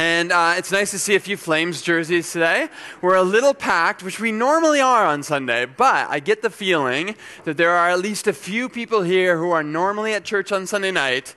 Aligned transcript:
And 0.00 0.32
uh, 0.32 0.54
it's 0.56 0.72
nice 0.72 0.92
to 0.92 0.98
see 0.98 1.14
a 1.14 1.20
few 1.20 1.36
Flames 1.36 1.82
jerseys 1.82 2.32
today. 2.32 2.70
We're 3.02 3.16
a 3.16 3.22
little 3.22 3.52
packed, 3.52 4.02
which 4.02 4.18
we 4.18 4.32
normally 4.32 4.80
are 4.80 5.04
on 5.04 5.22
Sunday, 5.22 5.66
but 5.66 6.08
I 6.08 6.20
get 6.20 6.40
the 6.40 6.48
feeling 6.48 7.16
that 7.44 7.58
there 7.58 7.72
are 7.72 7.90
at 7.90 7.98
least 7.98 8.26
a 8.26 8.32
few 8.32 8.70
people 8.70 9.02
here 9.02 9.36
who 9.36 9.50
are 9.50 9.62
normally 9.62 10.14
at 10.14 10.24
church 10.24 10.52
on 10.52 10.66
Sunday 10.66 10.90
night, 10.90 11.34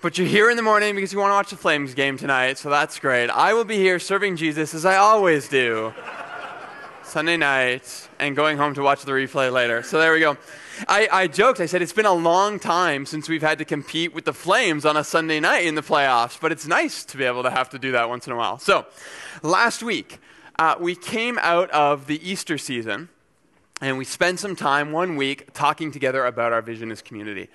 but 0.00 0.16
you're 0.16 0.26
here 0.26 0.48
in 0.48 0.56
the 0.56 0.62
morning 0.62 0.94
because 0.94 1.12
you 1.12 1.18
want 1.18 1.32
to 1.32 1.34
watch 1.34 1.50
the 1.50 1.58
Flames 1.58 1.92
game 1.92 2.16
tonight, 2.16 2.56
so 2.56 2.70
that's 2.70 2.98
great. 2.98 3.28
I 3.28 3.52
will 3.52 3.66
be 3.66 3.76
here 3.76 3.98
serving 3.98 4.36
Jesus 4.36 4.72
as 4.72 4.86
I 4.86 4.96
always 4.96 5.46
do. 5.46 5.92
Sunday 7.08 7.36
night 7.36 8.08
and 8.18 8.36
going 8.36 8.58
home 8.58 8.74
to 8.74 8.82
watch 8.82 9.02
the 9.02 9.12
replay 9.12 9.50
later. 9.50 9.82
So 9.82 9.98
there 9.98 10.12
we 10.12 10.20
go. 10.20 10.36
I, 10.86 11.08
I 11.10 11.26
joked, 11.26 11.58
I 11.58 11.66
said 11.66 11.80
it's 11.80 11.92
been 11.92 12.06
a 12.06 12.12
long 12.12 12.58
time 12.58 13.06
since 13.06 13.28
we've 13.28 13.42
had 13.42 13.58
to 13.58 13.64
compete 13.64 14.14
with 14.14 14.24
the 14.24 14.32
Flames 14.32 14.84
on 14.84 14.96
a 14.96 15.02
Sunday 15.02 15.40
night 15.40 15.64
in 15.64 15.74
the 15.74 15.82
playoffs, 15.82 16.38
but 16.40 16.52
it's 16.52 16.66
nice 16.66 17.04
to 17.06 17.16
be 17.16 17.24
able 17.24 17.42
to 17.42 17.50
have 17.50 17.70
to 17.70 17.78
do 17.78 17.92
that 17.92 18.08
once 18.08 18.26
in 18.26 18.32
a 18.32 18.36
while. 18.36 18.58
So 18.58 18.86
last 19.42 19.82
week, 19.82 20.18
uh, 20.58 20.76
we 20.78 20.94
came 20.94 21.38
out 21.40 21.70
of 21.70 22.06
the 22.06 22.20
Easter 22.28 22.58
season 22.58 23.08
and 23.80 23.96
we 23.96 24.04
spent 24.04 24.40
some 24.40 24.54
time, 24.54 24.92
one 24.92 25.16
week, 25.16 25.52
talking 25.54 25.90
together 25.90 26.26
about 26.26 26.52
our 26.52 26.62
vision 26.62 26.90
as 26.90 27.00
community. 27.00 27.48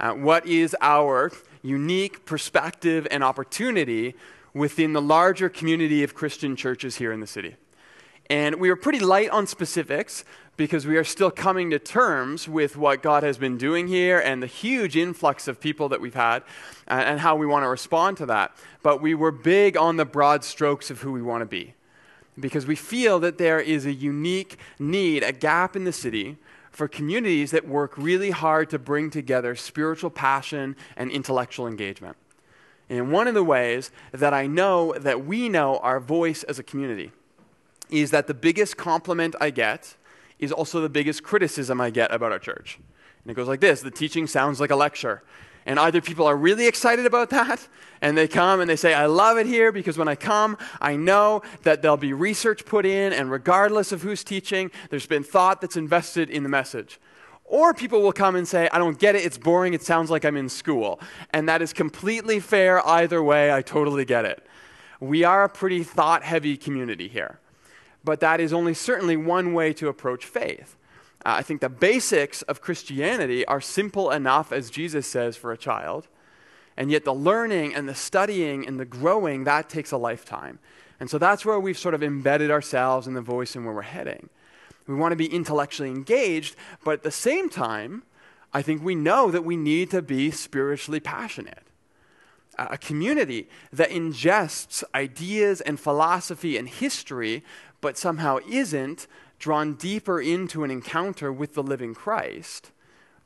Uh, 0.00 0.12
what 0.12 0.46
is 0.46 0.74
our 0.80 1.30
unique 1.62 2.24
perspective 2.24 3.06
and 3.10 3.22
opportunity 3.22 4.14
within 4.54 4.92
the 4.92 5.02
larger 5.02 5.48
community 5.48 6.02
of 6.02 6.14
Christian 6.14 6.56
churches 6.56 6.96
here 6.96 7.12
in 7.12 7.20
the 7.20 7.26
city? 7.26 7.56
And 8.30 8.56
we 8.56 8.70
were 8.70 8.76
pretty 8.76 9.00
light 9.00 9.30
on 9.30 9.46
specifics 9.46 10.24
because 10.56 10.86
we 10.86 10.96
are 10.96 11.04
still 11.04 11.30
coming 11.30 11.70
to 11.70 11.78
terms 11.78 12.48
with 12.48 12.76
what 12.76 13.02
God 13.02 13.22
has 13.22 13.38
been 13.38 13.58
doing 13.58 13.88
here 13.88 14.18
and 14.20 14.42
the 14.42 14.46
huge 14.46 14.96
influx 14.96 15.48
of 15.48 15.60
people 15.60 15.88
that 15.88 16.00
we've 16.00 16.14
had 16.14 16.42
uh, 16.88 16.94
and 16.94 17.20
how 17.20 17.36
we 17.36 17.46
want 17.46 17.64
to 17.64 17.68
respond 17.68 18.16
to 18.18 18.26
that. 18.26 18.52
But 18.82 19.02
we 19.02 19.14
were 19.14 19.32
big 19.32 19.76
on 19.76 19.96
the 19.96 20.04
broad 20.04 20.44
strokes 20.44 20.90
of 20.90 21.00
who 21.00 21.12
we 21.12 21.22
want 21.22 21.42
to 21.42 21.46
be 21.46 21.74
because 22.38 22.66
we 22.66 22.76
feel 22.76 23.18
that 23.20 23.38
there 23.38 23.60
is 23.60 23.86
a 23.86 23.92
unique 23.92 24.58
need, 24.78 25.22
a 25.22 25.32
gap 25.32 25.76
in 25.76 25.84
the 25.84 25.92
city 25.92 26.36
for 26.70 26.88
communities 26.88 27.52
that 27.52 27.68
work 27.68 27.96
really 27.96 28.30
hard 28.30 28.70
to 28.70 28.78
bring 28.78 29.10
together 29.10 29.54
spiritual 29.54 30.10
passion 30.10 30.76
and 30.96 31.10
intellectual 31.10 31.66
engagement. 31.66 32.16
And 32.90 33.12
one 33.12 33.28
of 33.28 33.34
the 33.34 33.44
ways 33.44 33.90
that 34.12 34.34
I 34.34 34.46
know 34.46 34.92
that 34.98 35.24
we 35.24 35.48
know 35.48 35.78
our 35.78 36.00
voice 36.00 36.42
as 36.44 36.58
a 36.58 36.62
community 36.62 37.12
is 37.90 38.10
that 38.10 38.26
the 38.26 38.34
biggest 38.34 38.76
compliment 38.76 39.34
I 39.40 39.50
get 39.50 39.96
is 40.38 40.52
also 40.52 40.80
the 40.80 40.88
biggest 40.88 41.22
criticism 41.22 41.80
I 41.80 41.90
get 41.90 42.12
about 42.12 42.32
our 42.32 42.38
church. 42.38 42.78
And 43.22 43.30
it 43.30 43.34
goes 43.34 43.48
like 43.48 43.60
this 43.60 43.80
the 43.80 43.90
teaching 43.90 44.26
sounds 44.26 44.60
like 44.60 44.70
a 44.70 44.76
lecture. 44.76 45.22
And 45.66 45.78
either 45.78 46.02
people 46.02 46.26
are 46.26 46.36
really 46.36 46.66
excited 46.66 47.06
about 47.06 47.30
that 47.30 47.68
and 48.02 48.18
they 48.18 48.28
come 48.28 48.60
and 48.60 48.68
they 48.68 48.76
say, 48.76 48.92
I 48.92 49.06
love 49.06 49.38
it 49.38 49.46
here 49.46 49.72
because 49.72 49.96
when 49.96 50.08
I 50.08 50.14
come, 50.14 50.58
I 50.78 50.94
know 50.94 51.40
that 51.62 51.80
there'll 51.80 51.96
be 51.96 52.12
research 52.12 52.66
put 52.66 52.84
in, 52.84 53.14
and 53.14 53.30
regardless 53.30 53.90
of 53.90 54.02
who's 54.02 54.22
teaching, 54.22 54.70
there's 54.90 55.06
been 55.06 55.24
thought 55.24 55.62
that's 55.62 55.76
invested 55.76 56.28
in 56.28 56.42
the 56.42 56.50
message. 56.50 57.00
Or 57.46 57.72
people 57.72 58.02
will 58.02 58.12
come 58.12 58.36
and 58.36 58.46
say, 58.46 58.68
I 58.72 58.78
don't 58.78 58.98
get 58.98 59.14
it, 59.14 59.24
it's 59.24 59.38
boring, 59.38 59.72
it 59.72 59.82
sounds 59.82 60.10
like 60.10 60.26
I'm 60.26 60.36
in 60.36 60.50
school. 60.50 61.00
And 61.30 61.48
that 61.48 61.62
is 61.62 61.72
completely 61.72 62.40
fair 62.40 62.86
either 62.86 63.22
way, 63.22 63.50
I 63.50 63.62
totally 63.62 64.04
get 64.04 64.26
it. 64.26 64.46
We 65.00 65.24
are 65.24 65.44
a 65.44 65.48
pretty 65.48 65.82
thought 65.82 66.24
heavy 66.24 66.58
community 66.58 67.08
here 67.08 67.40
but 68.04 68.20
that 68.20 68.40
is 68.40 68.52
only 68.52 68.74
certainly 68.74 69.16
one 69.16 69.54
way 69.54 69.72
to 69.74 69.88
approach 69.88 70.24
faith. 70.24 70.76
Uh, 71.24 71.36
I 71.38 71.42
think 71.42 71.60
the 71.60 71.68
basics 71.68 72.42
of 72.42 72.60
Christianity 72.60 73.46
are 73.46 73.60
simple 73.60 74.10
enough, 74.10 74.52
as 74.52 74.70
Jesus 74.70 75.06
says, 75.06 75.36
for 75.36 75.52
a 75.52 75.58
child. 75.58 76.08
And 76.76 76.90
yet, 76.90 77.04
the 77.04 77.14
learning 77.14 77.74
and 77.74 77.88
the 77.88 77.94
studying 77.94 78.66
and 78.66 78.78
the 78.78 78.84
growing, 78.84 79.44
that 79.44 79.68
takes 79.68 79.92
a 79.92 79.96
lifetime. 79.96 80.58
And 81.00 81.08
so 81.08 81.18
that's 81.18 81.44
where 81.44 81.60
we've 81.60 81.78
sort 81.78 81.94
of 81.94 82.02
embedded 82.02 82.50
ourselves 82.50 83.06
in 83.06 83.14
the 83.14 83.20
voice 83.20 83.54
and 83.54 83.64
where 83.64 83.74
we're 83.74 83.82
heading. 83.82 84.28
We 84.86 84.94
want 84.94 85.12
to 85.12 85.16
be 85.16 85.26
intellectually 85.26 85.90
engaged, 85.90 86.56
but 86.84 86.94
at 86.94 87.02
the 87.02 87.10
same 87.10 87.48
time, 87.48 88.02
I 88.52 88.62
think 88.62 88.82
we 88.82 88.94
know 88.94 89.30
that 89.30 89.44
we 89.44 89.56
need 89.56 89.90
to 89.90 90.02
be 90.02 90.30
spiritually 90.30 91.00
passionate. 91.00 91.62
A 92.56 92.78
community 92.78 93.48
that 93.72 93.90
ingests 93.90 94.84
ideas 94.94 95.60
and 95.60 95.80
philosophy 95.80 96.56
and 96.56 96.68
history, 96.68 97.42
but 97.84 97.98
somehow 97.98 98.38
isn't 98.48 99.06
drawn 99.38 99.74
deeper 99.74 100.18
into 100.18 100.64
an 100.64 100.70
encounter 100.70 101.30
with 101.30 101.52
the 101.52 101.62
living 101.62 101.94
Christ, 101.94 102.70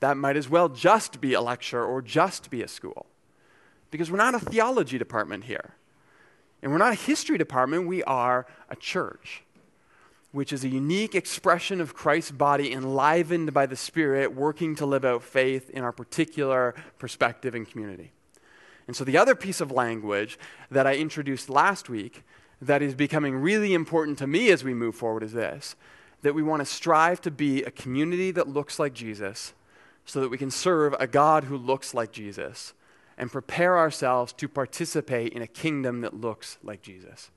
that 0.01 0.17
might 0.17 0.37
as 0.37 0.49
well 0.49 0.69
just 0.69 1.21
be 1.21 1.33
a 1.33 1.41
lecture 1.41 1.85
or 1.85 2.03
just 2.03 2.51
be 2.51 2.61
a 2.61 2.67
school. 2.67 3.07
Because 3.93 4.11
we're 4.11 4.17
not 4.17 4.35
a 4.35 4.41
theology 4.41 4.99
department 4.99 5.45
here. 5.45 5.75
And 6.61 6.73
we're 6.73 6.79
not 6.79 6.93
a 6.93 6.97
history 6.97 7.39
department, 7.39 7.87
we 7.87 8.03
are 8.03 8.49
a 8.69 8.75
church, 8.75 9.45
which 10.33 10.53
is 10.53 10.65
a 10.65 10.69
unique 10.69 11.15
expression 11.15 11.81
of 11.81 11.95
Christ's 11.95 12.33
body 12.33 12.73
enlivened 12.73 13.55
by 13.55 13.65
the 13.65 13.77
Spirit, 13.77 14.35
working 14.35 14.75
to 14.75 14.87
live 14.87 15.05
out 15.05 15.23
faith 15.23 15.71
in 15.71 15.85
our 15.85 15.93
particular 15.93 16.75
perspective 16.99 17.55
and 17.55 17.71
community. 17.71 18.11
And 18.89 18.97
so, 18.97 19.05
the 19.05 19.19
other 19.19 19.37
piece 19.37 19.61
of 19.61 19.71
language 19.71 20.37
that 20.69 20.85
I 20.85 20.97
introduced 20.97 21.49
last 21.49 21.89
week 21.89 22.25
that 22.61 22.83
is 22.83 22.95
becoming 22.95 23.37
really 23.37 23.75
important 23.75 24.19
to 24.19 24.27
me 24.27 24.51
as 24.51 24.65
we 24.65 24.75
move 24.75 24.95
forward 24.95 25.23
is 25.23 25.33
this 25.33 25.77
that 26.23 26.35
we 26.35 26.43
want 26.43 26.61
to 26.61 26.67
strive 26.67 27.21
to 27.21 27.31
be 27.31 27.63
a 27.63 27.71
community 27.71 28.33
that 28.33 28.49
looks 28.49 28.81
like 28.81 28.93
Jesus 28.93 29.55
so 30.05 30.21
that 30.21 30.31
we 30.31 30.39
can 30.39 30.51
serve 30.51 30.93
a 30.99 31.07
God 31.07 31.45
who 31.45 31.57
looks 31.57 31.95
like 31.95 32.11
Jesus 32.11 32.75
and 33.17 33.31
prepare 33.31 33.79
ourselves 33.79 34.33
to 34.33 34.49
participate 34.49 35.33
in 35.33 35.43
a 35.43 35.47
kingdom 35.47 36.01
that 36.01 36.21
looks 36.21 36.59
like 36.63 36.83
Jesus. 36.83 37.31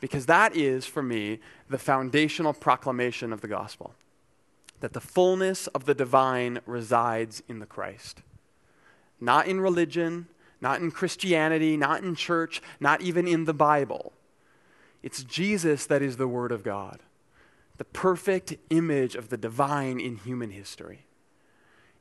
Because 0.00 0.26
that 0.26 0.54
is, 0.54 0.86
for 0.86 1.02
me, 1.02 1.40
the 1.68 1.78
foundational 1.78 2.52
proclamation 2.52 3.32
of 3.32 3.40
the 3.40 3.48
gospel 3.48 3.94
that 4.78 4.92
the 4.94 5.00
fullness 5.00 5.66
of 5.68 5.84
the 5.84 5.94
divine 5.94 6.58
resides 6.64 7.42
in 7.48 7.58
the 7.58 7.66
Christ, 7.66 8.22
not 9.20 9.46
in 9.46 9.60
religion, 9.60 10.26
not 10.58 10.80
in 10.80 10.90
Christianity, 10.90 11.76
not 11.76 12.02
in 12.02 12.14
church, 12.14 12.62
not 12.78 13.02
even 13.02 13.28
in 13.28 13.44
the 13.44 13.52
Bible 13.52 14.14
it's 15.02 15.24
Jesus 15.24 15.86
that 15.86 16.02
is 16.02 16.16
the 16.16 16.28
Word 16.28 16.52
of 16.52 16.62
God, 16.62 17.00
the 17.78 17.84
perfect 17.84 18.56
image 18.68 19.14
of 19.14 19.28
the 19.28 19.36
divine 19.36 19.98
in 20.00 20.16
human 20.16 20.50
history. 20.50 21.06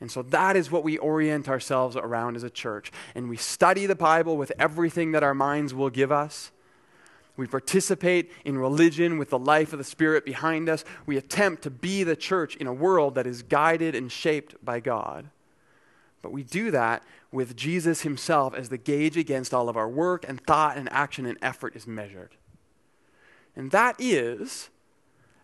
And 0.02 0.10
so 0.10 0.22
that 0.22 0.56
is 0.56 0.72
what 0.72 0.84
we 0.84 0.98
orient 0.98 1.50
ourselves 1.50 1.96
around 1.96 2.36
as 2.36 2.44
a 2.44 2.50
church. 2.50 2.92
And 3.16 3.30
we 3.30 3.38
study 3.38 3.86
the 3.86 3.96
Bible 3.96 4.38
with 4.38 4.52
everything 4.58 5.12
that 5.12 5.24
our 5.24 5.34
minds 5.34 5.74
will 5.74 5.90
give 5.90 6.12
us. 6.12 6.52
We 7.36 7.48
participate 7.48 8.32
in 8.44 8.58
religion 8.58 9.18
with 9.18 9.30
the 9.30 9.40
life 9.40 9.72
of 9.72 9.80
the 9.80 9.86
Spirit 9.86 10.26
behind 10.26 10.68
us. 10.68 10.84
We 11.06 11.18
attempt 11.18 11.64
to 11.64 11.70
be 11.70 12.04
the 12.04 12.16
church 12.16 12.56
in 12.58 12.68
a 12.68 12.74
world 12.74 13.16
that 13.16 13.28
is 13.28 13.44
guided 13.44 13.96
and 13.96 14.12
shaped 14.12 14.64
by 14.64 14.80
God. 14.80 15.30
But 16.22 16.32
we 16.32 16.44
do 16.44 16.72
that 16.72 17.04
with 17.32 17.56
Jesus 17.56 18.02
Himself 18.02 18.54
as 18.54 18.70
the 18.70 18.78
gauge 18.78 19.16
against 19.16 19.54
all 19.54 19.70
of 19.70 19.78
our 19.78 19.88
work 19.88 20.26
and 20.28 20.42
thought 20.46 20.78
and 20.78 20.92
action 20.92 21.26
and 21.26 21.38
effort 21.42 21.76
is 21.76 21.88
measured. 21.88 22.36
And 23.60 23.72
that 23.72 23.98
is, 24.00 24.70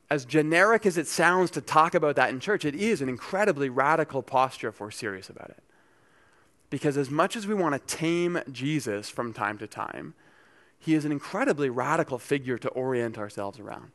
as 0.10 0.24
generic 0.24 0.86
as 0.86 0.98
it 0.98 1.06
sounds 1.06 1.52
to 1.52 1.60
talk 1.60 1.94
about 1.94 2.16
that 2.16 2.30
in 2.30 2.40
church, 2.40 2.64
it 2.64 2.74
is 2.74 3.02
an 3.02 3.10
incredibly 3.10 3.68
radical 3.68 4.24
posture 4.24 4.70
if 4.70 4.80
we're 4.80 4.90
serious 4.90 5.30
about 5.30 5.50
it. 5.50 5.62
Because 6.70 6.96
as 6.96 7.10
much 7.10 7.36
as 7.36 7.46
we 7.46 7.54
want 7.54 7.74
to 7.76 7.96
tame 7.98 8.40
Jesus 8.50 9.10
from 9.10 9.34
time 9.34 9.58
to 9.58 9.68
time, 9.68 10.14
he 10.80 10.94
is 10.94 11.04
an 11.04 11.12
incredibly 11.12 11.70
radical 11.70 12.18
figure 12.18 12.58
to 12.58 12.70
orient 12.70 13.18
ourselves 13.18 13.60
around. 13.60 13.92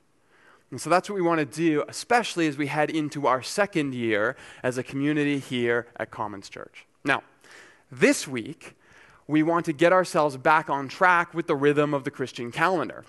And 0.71 0.79
so 0.79 0.91
that's 0.91 1.09
what 1.09 1.17
we 1.17 1.23
want 1.23 1.39
to 1.39 1.47
do, 1.47 1.83
especially 1.89 2.47
as 2.47 2.59
we 2.59 2.67
head 2.67 2.91
into 2.91 3.27
our 3.27 3.43
second 3.43 3.95
year 3.95 4.37
as 4.63 4.77
a 4.77 4.83
community 4.83 5.39
here 5.39 5.87
at 5.97 6.11
Commons 6.11 6.51
Church. 6.51 6.85
Now, 7.05 7.23
this 7.91 8.29
week, 8.29 8.77
we 9.27 9.43
want 9.43 9.65
to 9.65 9.73
get 9.73 9.95
ourselves 9.95 10.37
back 10.37 10.69
on 10.69 10.89
track 10.89 11.33
with 11.33 11.47
the 11.47 11.57
rhythm 11.57 11.95
of 11.95 12.05
the 12.05 12.11
Christian 12.11 12.53
calendar. 12.53 13.07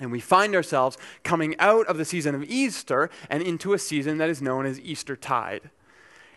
And 0.00 0.12
we 0.12 0.20
find 0.20 0.54
ourselves 0.54 0.98
coming 1.22 1.56
out 1.58 1.86
of 1.86 1.96
the 1.96 2.04
season 2.04 2.34
of 2.34 2.44
Easter 2.44 3.08
and 3.30 3.42
into 3.42 3.72
a 3.72 3.78
season 3.78 4.18
that 4.18 4.28
is 4.28 4.42
known 4.42 4.66
as 4.66 4.80
Easter 4.80 5.16
Tide. 5.16 5.70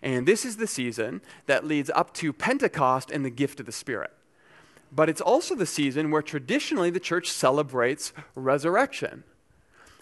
And 0.01 0.25
this 0.25 0.45
is 0.45 0.57
the 0.57 0.67
season 0.67 1.21
that 1.45 1.65
leads 1.65 1.89
up 1.89 2.13
to 2.15 2.31
Pentecost 2.31 3.11
and 3.11 3.25
the 3.25 3.29
gift 3.29 3.59
of 3.59 3.65
the 3.65 3.71
Spirit. 3.71 4.11
But 4.91 5.09
it's 5.09 5.21
also 5.21 5.55
the 5.55 5.65
season 5.65 6.09
where 6.09 6.21
traditionally 6.21 6.89
the 6.89 6.99
church 6.99 7.29
celebrates 7.29 8.13
resurrection. 8.33 9.23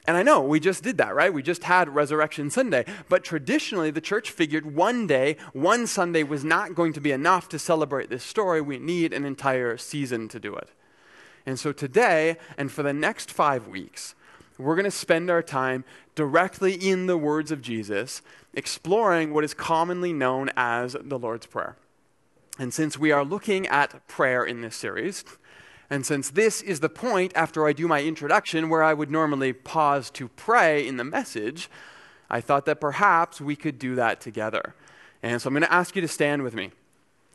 And 0.06 0.16
I 0.16 0.24
know 0.24 0.42
we 0.42 0.62
just 0.62 0.84
did 0.84 0.98
that, 1.00 1.14
right? 1.14 1.34
We 1.34 1.44
just 1.44 1.66
had 1.66 1.94
Resurrection 1.94 2.50
Sunday. 2.50 2.86
But 3.10 3.26
traditionally, 3.26 3.92
the 3.92 4.00
church 4.00 4.32
figured 4.32 4.74
one 4.74 5.06
day, 5.06 5.36
one 5.52 5.86
Sunday 5.86 6.24
was 6.24 6.46
not 6.46 6.76
going 6.76 6.94
to 6.94 7.02
be 7.02 7.12
enough 7.12 7.50
to 7.50 7.60
celebrate 7.60 8.10
this 8.10 8.24
story. 8.24 8.62
We 8.62 8.80
need 8.80 9.12
an 9.12 9.26
entire 9.26 9.76
season 9.76 10.30
to 10.30 10.40
do 10.40 10.56
it. 10.56 10.70
And 11.48 11.58
so 11.58 11.72
today 11.72 12.38
and 12.58 12.72
for 12.72 12.84
the 12.84 12.94
next 12.94 13.32
five 13.32 13.68
weeks, 13.68 14.14
we're 14.60 14.76
going 14.76 14.86
to 14.86 14.92
spend 14.92 15.30
our 15.30 15.42
time 15.42 15.86
directly 16.14 16.74
in 16.74 17.08
the 17.08 17.18
words 17.18 17.52
of 17.52 17.62
Jesus, 17.62 18.22
exploring 18.54 19.34
what 19.34 19.44
is 19.44 19.54
commonly 19.54 20.12
known 20.12 20.50
as 20.58 20.98
the 21.02 21.18
Lord's 21.18 21.46
Prayer. 21.46 21.78
And 22.60 22.74
since 22.74 22.98
we 22.98 23.12
are 23.12 23.24
looking 23.24 23.66
at 23.68 24.08
prayer 24.08 24.44
in 24.44 24.62
this 24.62 24.76
series, 24.76 25.24
And 25.90 26.06
since 26.06 26.30
this 26.30 26.62
is 26.62 26.80
the 26.80 26.90
point 26.90 27.32
after 27.36 27.66
I 27.66 27.74
do 27.74 27.88
my 27.88 28.04
introduction 28.04 28.70
where 28.70 28.84
I 28.84 28.94
would 28.94 29.10
normally 29.10 29.54
pause 29.54 30.10
to 30.12 30.28
pray 30.28 30.86
in 30.86 30.98
the 30.98 31.04
message, 31.04 31.70
I 32.30 32.42
thought 32.42 32.66
that 32.66 32.82
perhaps 32.82 33.40
we 33.40 33.56
could 33.56 33.80
do 33.80 33.96
that 33.96 34.20
together. 34.20 34.76
And 35.24 35.42
so 35.42 35.48
I'm 35.48 35.54
going 35.54 35.64
to 35.64 35.74
ask 35.74 35.96
you 35.96 36.02
to 36.02 36.08
stand 36.08 36.44
with 36.44 36.54
me. 36.54 36.72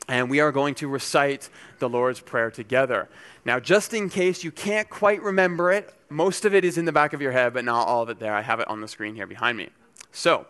And 0.09 0.29
we 0.29 0.41
are 0.41 0.53
going 0.53 0.75
to 0.77 0.89
recite 0.89 1.49
the 1.79 1.89
Lord's 1.89 2.21
Prayer 2.21 2.51
together. 2.51 3.09
Now, 3.45 3.61
just 3.61 3.95
in 3.95 4.09
case 4.09 4.45
you 4.45 4.51
can't 4.51 4.91
quite 4.91 5.23
remember 5.23 5.71
it, 5.73 5.93
most 6.09 6.45
of 6.45 6.55
it 6.55 6.65
is 6.65 6.77
in 6.77 6.85
the 6.85 6.93
back 6.93 7.13
of 7.13 7.23
your 7.23 7.33
head, 7.33 7.55
but 7.55 7.65
not 7.65 7.87
all 7.87 8.03
of 8.03 8.09
it 8.09 8.19
there. 8.19 8.35
I 8.35 8.43
have 8.43 8.61
it 8.61 8.69
on 8.69 8.81
the 8.81 8.89
screen 8.89 9.15
here 9.15 9.27
behind 9.27 9.57
me. 9.59 9.71
So, 10.11 10.47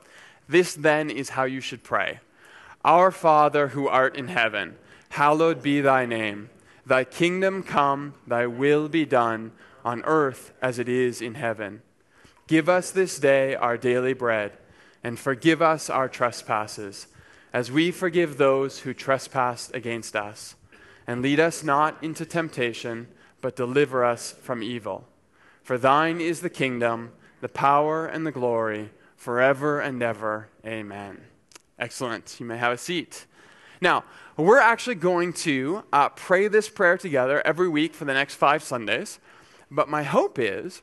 this 0.48 0.74
then 0.74 1.10
is 1.10 1.30
how 1.30 1.44
you 1.44 1.60
should 1.60 1.84
pray 1.84 2.20
Our 2.84 3.10
Father 3.10 3.68
who 3.68 3.88
art 3.88 4.16
in 4.16 4.28
heaven, 4.28 4.76
hallowed 5.10 5.62
be 5.62 5.80
thy 5.80 6.06
name. 6.06 6.50
Thy 6.84 7.04
kingdom 7.04 7.62
come, 7.62 8.14
thy 8.26 8.46
will 8.46 8.88
be 8.88 9.04
done, 9.04 9.52
on 9.84 10.02
earth 10.04 10.52
as 10.60 10.78
it 10.78 10.88
is 10.88 11.22
in 11.22 11.34
heaven. 11.34 11.82
Give 12.48 12.68
us 12.68 12.90
this 12.90 13.18
day 13.18 13.54
our 13.54 13.76
daily 13.76 14.14
bread, 14.14 14.52
and 15.04 15.18
forgive 15.18 15.62
us 15.62 15.88
our 15.88 16.08
trespasses 16.08 17.06
as 17.52 17.70
we 17.70 17.90
forgive 17.90 18.36
those 18.36 18.80
who 18.80 18.94
trespass 18.94 19.70
against 19.70 20.16
us. 20.16 20.54
And 21.06 21.20
lead 21.20 21.40
us 21.40 21.62
not 21.62 22.02
into 22.02 22.24
temptation, 22.24 23.08
but 23.40 23.56
deliver 23.56 24.04
us 24.04 24.32
from 24.32 24.62
evil. 24.62 25.06
For 25.62 25.76
thine 25.76 26.20
is 26.20 26.40
the 26.40 26.50
kingdom, 26.50 27.12
the 27.40 27.48
power, 27.48 28.06
and 28.06 28.26
the 28.26 28.32
glory, 28.32 28.90
forever 29.16 29.80
and 29.80 30.02
ever. 30.02 30.48
Amen. 30.64 31.20
Excellent. 31.78 32.36
You 32.38 32.46
may 32.46 32.58
have 32.58 32.72
a 32.72 32.78
seat. 32.78 33.26
Now, 33.80 34.04
we're 34.36 34.60
actually 34.60 34.94
going 34.94 35.32
to 35.34 35.82
uh, 35.92 36.08
pray 36.10 36.48
this 36.48 36.68
prayer 36.68 36.96
together 36.96 37.42
every 37.44 37.68
week 37.68 37.94
for 37.94 38.04
the 38.04 38.14
next 38.14 38.36
five 38.36 38.62
Sundays. 38.62 39.18
But 39.70 39.88
my 39.88 40.04
hope 40.04 40.38
is 40.38 40.82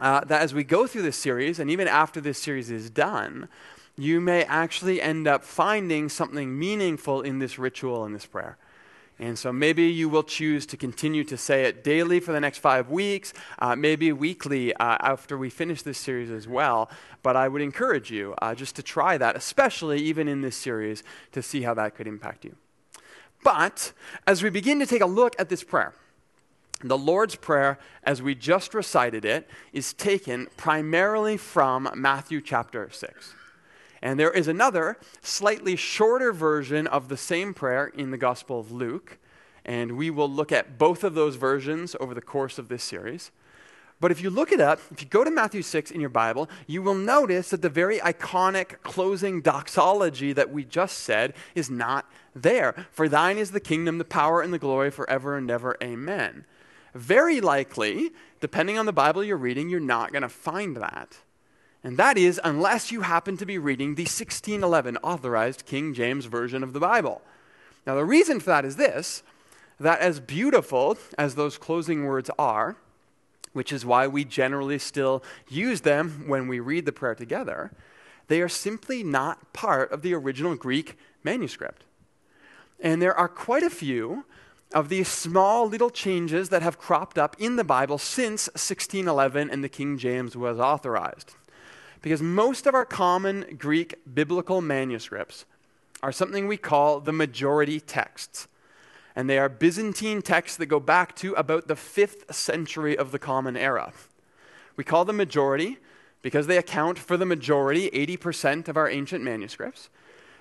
uh, 0.00 0.24
that 0.24 0.40
as 0.40 0.54
we 0.54 0.64
go 0.64 0.86
through 0.86 1.02
this 1.02 1.16
series, 1.16 1.58
and 1.58 1.70
even 1.70 1.86
after 1.86 2.20
this 2.20 2.38
series 2.38 2.70
is 2.70 2.90
done, 2.90 3.48
you 3.96 4.20
may 4.20 4.44
actually 4.44 5.00
end 5.00 5.28
up 5.28 5.44
finding 5.44 6.08
something 6.08 6.58
meaningful 6.58 7.22
in 7.22 7.38
this 7.38 7.58
ritual 7.58 8.04
and 8.04 8.14
this 8.14 8.26
prayer. 8.26 8.56
And 9.18 9.38
so 9.38 9.52
maybe 9.52 9.84
you 9.84 10.08
will 10.08 10.24
choose 10.24 10.66
to 10.66 10.76
continue 10.76 11.22
to 11.24 11.36
say 11.36 11.64
it 11.64 11.84
daily 11.84 12.18
for 12.18 12.32
the 12.32 12.40
next 12.40 12.58
five 12.58 12.90
weeks, 12.90 13.32
uh, 13.60 13.76
maybe 13.76 14.12
weekly 14.12 14.74
uh, 14.74 14.96
after 15.00 15.38
we 15.38 15.50
finish 15.50 15.82
this 15.82 15.98
series 15.98 16.30
as 16.30 16.48
well. 16.48 16.90
But 17.22 17.36
I 17.36 17.46
would 17.46 17.62
encourage 17.62 18.10
you 18.10 18.34
uh, 18.42 18.56
just 18.56 18.74
to 18.76 18.82
try 18.82 19.16
that, 19.18 19.36
especially 19.36 20.00
even 20.02 20.26
in 20.26 20.40
this 20.40 20.56
series, 20.56 21.04
to 21.30 21.42
see 21.42 21.62
how 21.62 21.74
that 21.74 21.94
could 21.94 22.08
impact 22.08 22.44
you. 22.44 22.56
But 23.44 23.92
as 24.26 24.42
we 24.42 24.50
begin 24.50 24.80
to 24.80 24.86
take 24.86 25.02
a 25.02 25.06
look 25.06 25.36
at 25.38 25.48
this 25.48 25.62
prayer, 25.62 25.94
the 26.82 26.98
Lord's 26.98 27.36
Prayer, 27.36 27.78
as 28.02 28.20
we 28.20 28.34
just 28.34 28.74
recited 28.74 29.24
it, 29.24 29.48
is 29.72 29.92
taken 29.92 30.48
primarily 30.56 31.36
from 31.36 31.88
Matthew 31.94 32.40
chapter 32.40 32.90
6. 32.90 33.34
And 34.04 34.20
there 34.20 34.30
is 34.30 34.48
another, 34.48 34.98
slightly 35.22 35.76
shorter 35.76 36.30
version 36.30 36.86
of 36.86 37.08
the 37.08 37.16
same 37.16 37.54
prayer 37.54 37.86
in 37.86 38.10
the 38.10 38.18
Gospel 38.18 38.60
of 38.60 38.70
Luke. 38.70 39.18
And 39.64 39.96
we 39.96 40.10
will 40.10 40.28
look 40.28 40.52
at 40.52 40.76
both 40.76 41.04
of 41.04 41.14
those 41.14 41.36
versions 41.36 41.96
over 41.98 42.12
the 42.12 42.20
course 42.20 42.58
of 42.58 42.68
this 42.68 42.84
series. 42.84 43.30
But 44.00 44.10
if 44.10 44.20
you 44.20 44.28
look 44.28 44.52
it 44.52 44.60
up, 44.60 44.80
if 44.90 45.00
you 45.00 45.08
go 45.08 45.24
to 45.24 45.30
Matthew 45.30 45.62
6 45.62 45.90
in 45.90 46.00
your 46.02 46.10
Bible, 46.10 46.50
you 46.66 46.82
will 46.82 46.94
notice 46.94 47.48
that 47.48 47.62
the 47.62 47.70
very 47.70 47.98
iconic 48.00 48.82
closing 48.82 49.40
doxology 49.40 50.34
that 50.34 50.52
we 50.52 50.64
just 50.66 50.98
said 50.98 51.32
is 51.54 51.70
not 51.70 52.04
there. 52.34 52.74
For 52.90 53.08
thine 53.08 53.38
is 53.38 53.52
the 53.52 53.58
kingdom, 53.60 53.96
the 53.96 54.04
power, 54.04 54.42
and 54.42 54.52
the 54.52 54.58
glory 54.58 54.90
forever 54.90 55.34
and 55.38 55.50
ever. 55.50 55.78
Amen. 55.82 56.44
Very 56.94 57.40
likely, 57.40 58.10
depending 58.40 58.76
on 58.76 58.84
the 58.84 58.92
Bible 58.92 59.24
you're 59.24 59.38
reading, 59.38 59.70
you're 59.70 59.80
not 59.80 60.12
going 60.12 60.20
to 60.20 60.28
find 60.28 60.76
that. 60.76 61.16
And 61.84 61.98
that 61.98 62.16
is 62.16 62.40
unless 62.42 62.90
you 62.90 63.02
happen 63.02 63.36
to 63.36 63.44
be 63.44 63.58
reading 63.58 63.94
the 63.94 64.04
1611 64.04 64.96
authorized 65.02 65.66
King 65.66 65.92
James 65.92 66.24
Version 66.24 66.62
of 66.62 66.72
the 66.72 66.80
Bible. 66.80 67.20
Now, 67.86 67.94
the 67.94 68.06
reason 68.06 68.40
for 68.40 68.46
that 68.46 68.64
is 68.64 68.76
this 68.76 69.22
that 69.78 70.00
as 70.00 70.18
beautiful 70.18 70.96
as 71.18 71.34
those 71.34 71.58
closing 71.58 72.06
words 72.06 72.30
are, 72.38 72.76
which 73.52 73.72
is 73.72 73.84
why 73.84 74.06
we 74.06 74.24
generally 74.24 74.78
still 74.78 75.22
use 75.48 75.82
them 75.82 76.24
when 76.26 76.48
we 76.48 76.58
read 76.58 76.86
the 76.86 76.92
prayer 76.92 77.14
together, 77.14 77.70
they 78.28 78.40
are 78.40 78.48
simply 78.48 79.02
not 79.02 79.52
part 79.52 79.92
of 79.92 80.00
the 80.02 80.14
original 80.14 80.54
Greek 80.54 80.96
manuscript. 81.22 81.84
And 82.80 83.02
there 83.02 83.14
are 83.14 83.28
quite 83.28 83.62
a 83.62 83.68
few 83.68 84.24
of 84.72 84.88
these 84.88 85.08
small 85.08 85.68
little 85.68 85.90
changes 85.90 86.48
that 86.48 86.62
have 86.62 86.78
cropped 86.78 87.18
up 87.18 87.36
in 87.38 87.56
the 87.56 87.64
Bible 87.64 87.98
since 87.98 88.46
1611 88.48 89.50
and 89.50 89.62
the 89.62 89.68
King 89.68 89.98
James 89.98 90.36
was 90.36 90.58
authorized. 90.58 91.34
Because 92.04 92.20
most 92.20 92.66
of 92.66 92.74
our 92.74 92.84
common 92.84 93.56
Greek 93.56 93.94
biblical 94.14 94.60
manuscripts 94.60 95.46
are 96.02 96.12
something 96.12 96.46
we 96.46 96.58
call 96.58 97.00
the 97.00 97.14
majority 97.14 97.80
texts. 97.80 98.46
And 99.16 99.30
they 99.30 99.38
are 99.38 99.48
Byzantine 99.48 100.20
texts 100.20 100.58
that 100.58 100.66
go 100.66 100.78
back 100.78 101.16
to 101.16 101.32
about 101.32 101.66
the 101.66 101.76
5th 101.76 102.30
century 102.30 102.94
of 102.94 103.10
the 103.10 103.18
Common 103.18 103.56
Era. 103.56 103.94
We 104.76 104.84
call 104.84 105.06
them 105.06 105.16
majority 105.16 105.78
because 106.20 106.46
they 106.46 106.58
account 106.58 106.98
for 106.98 107.16
the 107.16 107.24
majority, 107.24 107.88
80% 107.88 108.68
of 108.68 108.76
our 108.76 108.90
ancient 108.90 109.24
manuscripts. 109.24 109.88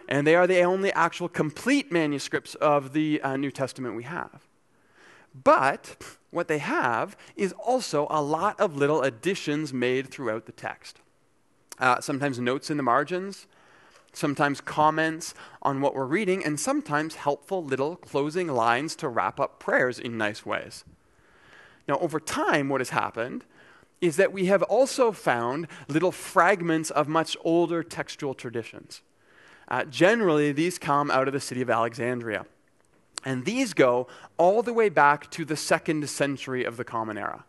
And 0.09 0.27
they 0.27 0.35
are 0.35 0.47
the 0.47 0.63
only 0.63 0.91
actual 0.91 1.29
complete 1.29 1.93
manuscripts 1.93 2.55
of 2.55 2.91
the 2.91 3.21
uh, 3.21 3.37
New 3.37 3.51
Testament 3.51 3.95
we 3.95 4.03
have. 4.03 4.49
But 5.33 5.95
what 6.29 6.49
they 6.49 6.57
have 6.57 7.15
is 7.37 7.53
also 7.53 8.05
a 8.09 8.21
lot 8.21 8.59
of 8.59 8.75
little 8.75 9.01
additions 9.01 9.71
made 9.71 10.09
throughout 10.09 10.45
the 10.45 10.51
text 10.51 10.99
uh, 11.79 11.99
sometimes 12.01 12.39
notes 12.39 12.69
in 12.69 12.77
the 12.77 12.83
margins, 12.83 13.47
sometimes 14.13 14.61
comments 14.61 15.33
on 15.61 15.81
what 15.81 15.95
we're 15.95 16.05
reading, 16.05 16.45
and 16.45 16.59
sometimes 16.59 17.15
helpful 17.15 17.63
little 17.63 17.95
closing 17.95 18.47
lines 18.47 18.95
to 18.97 19.09
wrap 19.09 19.39
up 19.39 19.59
prayers 19.59 19.99
in 19.99 20.17
nice 20.17 20.45
ways. 20.45 20.85
Now, 21.87 21.97
over 21.99 22.19
time, 22.19 22.69
what 22.69 22.81
has 22.81 22.91
happened 22.91 23.43
is 24.01 24.17
that 24.17 24.33
we 24.33 24.45
have 24.47 24.63
also 24.63 25.11
found 25.11 25.67
little 25.87 26.11
fragments 26.11 26.91
of 26.91 27.07
much 27.07 27.37
older 27.43 27.83
textual 27.83 28.33
traditions. 28.33 29.01
Uh, 29.67 29.85
generally, 29.85 30.51
these 30.51 30.77
come 30.77 31.09
out 31.09 31.27
of 31.27 31.33
the 31.33 31.39
city 31.39 31.61
of 31.61 31.69
Alexandria. 31.69 32.45
And 33.25 33.45
these 33.45 33.73
go 33.73 34.07
all 34.37 34.61
the 34.61 34.73
way 34.73 34.89
back 34.89 35.31
to 35.31 35.45
the 35.45 35.55
second 35.55 36.09
century 36.09 36.65
of 36.65 36.75
the 36.75 36.83
Common 36.83 37.17
Era. 37.17 37.45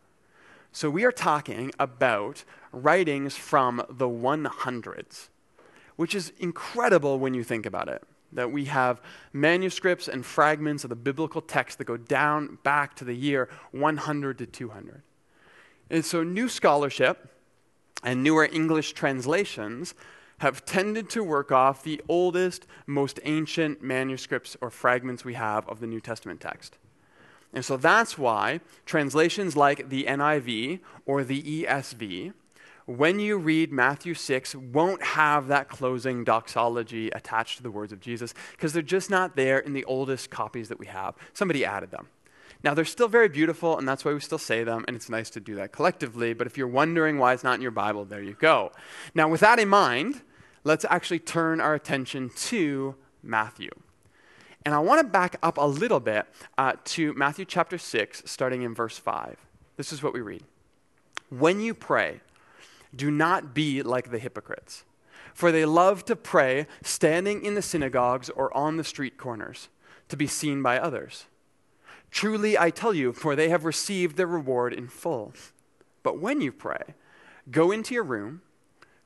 So 0.75 0.91
we 0.91 1.05
are 1.05 1.13
talking 1.13 1.70
about 1.79 2.43
writings 2.72 3.37
from 3.37 3.81
the 3.89 4.08
100s, 4.08 5.29
which 5.94 6.17
is 6.17 6.32
incredible 6.41 7.20
when 7.20 7.32
you 7.32 7.44
think 7.44 7.65
about 7.65 7.89
it. 7.89 8.03
That 8.32 8.51
we 8.51 8.65
have 8.65 9.01
manuscripts 9.32 10.08
and 10.08 10.27
fragments 10.27 10.82
of 10.82 10.91
the 10.91 10.96
biblical 10.96 11.41
text 11.41 11.79
that 11.79 11.84
go 11.84 11.96
down 11.96 12.58
back 12.65 12.96
to 12.96 13.05
the 13.05 13.15
year 13.15 13.49
100 13.70 14.39
to 14.39 14.46
200. 14.46 15.03
And 15.91 16.05
so, 16.05 16.25
new 16.25 16.49
scholarship 16.49 17.31
and 18.03 18.25
newer 18.25 18.49
English 18.51 18.94
translations 18.94 19.94
have 20.39 20.65
tended 20.65 21.08
to 21.10 21.22
work 21.22 21.53
off 21.53 21.84
the 21.84 22.03
oldest, 22.08 22.67
most 22.89 23.20
ancient 23.22 23.81
manuscripts 23.81 24.56
or 24.60 24.70
fragments 24.70 25.25
we 25.25 25.34
have 25.34 25.69
of 25.69 25.79
the 25.79 25.87
New 25.87 26.01
Testament 26.01 26.41
text. 26.41 26.79
And 27.55 27.65
so 27.65 27.77
that's 27.77 28.19
why 28.19 28.61
translations 28.84 29.56
like 29.56 29.89
the 29.89 30.05
NIV 30.05 30.81
or 31.06 31.23
the 31.25 31.65
ESV, 31.65 32.32
when 32.87 33.19
you 33.19 33.39
read 33.39 33.73
Matthew 33.73 34.13
6, 34.13 34.55
won't 34.56 35.03
have 35.03 35.46
that 35.49 35.69
closing 35.69 36.25
doxology 36.25 37.08
attached 37.11 37.56
to 37.56 37.63
the 37.63 37.70
words 37.70 37.93
of 37.93 38.01
Jesus 38.01 38.34
because 38.53 38.73
they're 38.73 38.82
just 38.82 39.08
not 39.08 39.37
there 39.37 39.58
in 39.58 39.73
the 39.73 39.84
oldest 39.84 40.31
copies 40.31 40.69
that 40.69 40.79
we 40.79 40.87
have. 40.87 41.15
Somebody 41.32 41.65
added 41.65 41.91
them. 41.93 42.08
Now, 42.63 42.75
they're 42.75 42.84
still 42.87 43.08
very 43.08 43.29
beautiful, 43.29 43.79
and 43.79 43.87
that's 43.87 44.05
why 44.05 44.13
we 44.15 44.20
still 44.20 44.39
say 44.39 44.65
them, 44.65 44.84
and 44.89 44.96
it's 44.96 45.11
nice 45.11 45.29
to 45.31 45.41
do 45.41 45.55
that 45.56 45.70
collectively. 45.70 46.32
But 46.32 46.46
if 46.46 46.56
you're 46.56 46.67
wondering 46.67 47.19
why 47.19 47.34
it's 47.34 47.44
not 47.44 47.56
in 47.56 47.61
your 47.63 47.70
Bible, 47.70 48.06
there 48.06 48.23
you 48.23 48.34
go. 48.41 48.73
Now, 49.15 49.29
with 49.29 49.41
that 49.41 49.58
in 49.58 49.69
mind, 49.69 50.23
let's 50.65 50.87
actually 50.89 51.19
turn 51.19 51.61
our 51.61 51.75
attention 51.75 52.31
to 52.37 52.94
Matthew. 53.23 53.70
And 54.65 54.75
I 54.75 54.79
want 54.79 55.01
to 55.01 55.06
back 55.06 55.37
up 55.43 55.59
a 55.59 55.67
little 55.67 56.01
bit 56.01 56.27
uh, 56.56 56.75
to 56.85 57.13
Matthew 57.15 57.44
chapter 57.44 57.77
6, 57.77 58.23
starting 58.25 58.63
in 58.63 58.75
verse 58.75 58.97
5. 58.97 59.37
This 59.77 59.93
is 59.93 60.03
what 60.03 60.15
we 60.15 60.21
read 60.21 60.43
When 61.29 61.61
you 61.61 61.75
pray, 61.75 62.21
do 62.94 63.11
not 63.11 63.55
be 63.55 63.83
like 63.83 64.11
the 64.11 64.19
hypocrites, 64.19 64.85
for 65.35 65.53
they 65.53 65.67
love 65.67 66.05
to 66.06 66.17
pray 66.17 66.67
standing 66.83 67.44
in 67.44 67.55
the 67.55 67.63
synagogues 67.63 68.31
or 68.31 68.56
on 68.56 68.77
the 68.77 68.85
street 68.85 69.19
corners 69.19 69.69
to 70.09 70.17
be 70.17 70.27
seen 70.27 70.63
by 70.63 70.79
others. 70.79 71.27
Truly, 72.11 72.56
I 72.56 72.71
tell 72.71 72.94
you, 72.94 73.13
for 73.13 73.35
they 73.35 73.49
have 73.49 73.65
received 73.65 74.17
their 74.17 74.27
reward 74.27 74.73
in 74.73 74.89
full. 74.89 75.35
But 76.03 76.21
when 76.21 76.41
you 76.41 76.53
pray, 76.53 76.94
go 77.51 77.73
into 77.73 77.93
your 77.93 78.05
room, 78.05 78.43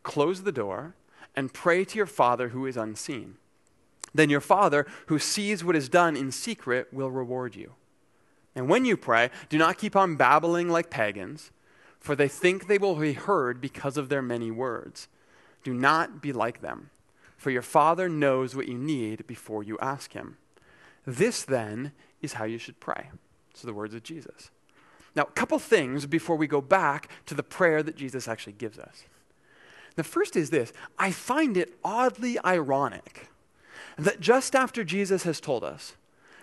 close 0.03 0.43
the 0.43 0.53
door, 0.53 0.95
and 1.35 1.55
pray 1.55 1.85
to 1.87 1.97
your 1.97 2.07
Father 2.07 2.51
who 2.51 2.67
is 2.67 2.77
unseen 2.77 3.39
then 4.15 4.31
your 4.31 4.41
Father, 4.41 4.87
who 5.07 5.19
sees 5.19 5.65
what 5.65 5.77
is 5.77 5.89
done 5.89 6.17
in 6.17 6.33
secret, 6.33 6.89
will 6.93 7.11
reward 7.11 7.55
you. 7.55 7.75
And 8.55 8.69
when 8.69 8.85
you 8.85 8.97
pray, 8.97 9.31
do 9.49 9.59
not 9.59 9.79
keep 9.79 9.95
on 9.95 10.17
babbling 10.17 10.69
like 10.69 10.91
pagans, 10.91 11.51
for 12.01 12.17
they 12.17 12.29
think 12.29 12.67
they 12.67 12.79
will 12.79 12.97
be 12.97 13.13
heard 13.13 13.61
because 13.61 13.97
of 13.97 14.09
their 14.09 14.23
many 14.23 14.51
words. 14.51 15.09
Do 15.63 15.75
not 15.75 16.23
be 16.23 16.33
like 16.33 16.61
them, 16.61 16.91
for 17.37 17.51
your 17.51 17.63
Father 17.63 18.09
knows 18.09 18.57
what 18.57 18.69
you 18.69 18.79
need 18.79 19.27
before 19.27 19.63
you 19.63 19.79
ask 19.81 20.13
Him. 20.13 20.39
This, 21.07 21.43
then, 21.43 21.93
is 22.21 22.35
how 22.35 22.45
you 22.45 22.59
should 22.59 22.81
pray. 22.81 23.11
So, 23.55 23.67
the 23.67 23.75
words 23.75 23.95
of 23.95 24.03
Jesus. 24.03 24.51
Now, 25.15 25.23
a 25.23 25.33
couple 25.33 25.59
things 25.59 26.07
before 26.07 26.37
we 26.37 26.47
go 26.47 26.61
back 26.61 27.09
to 27.27 27.35
the 27.35 27.43
prayer 27.43 27.83
that 27.83 27.97
Jesus 27.97 28.29
actually 28.29 28.53
gives 28.53 28.79
us. 28.79 29.05
The 29.97 30.05
first 30.05 30.37
is 30.37 30.51
this 30.51 30.73
I 30.99 31.11
find 31.11 31.57
it 31.57 31.77
oddly 31.83 32.39
ironic 32.45 33.29
that 33.99 34.21
just 34.21 34.55
after 34.55 34.85
Jesus 34.85 35.25
has 35.25 35.41
told 35.41 35.65
us 35.65 35.95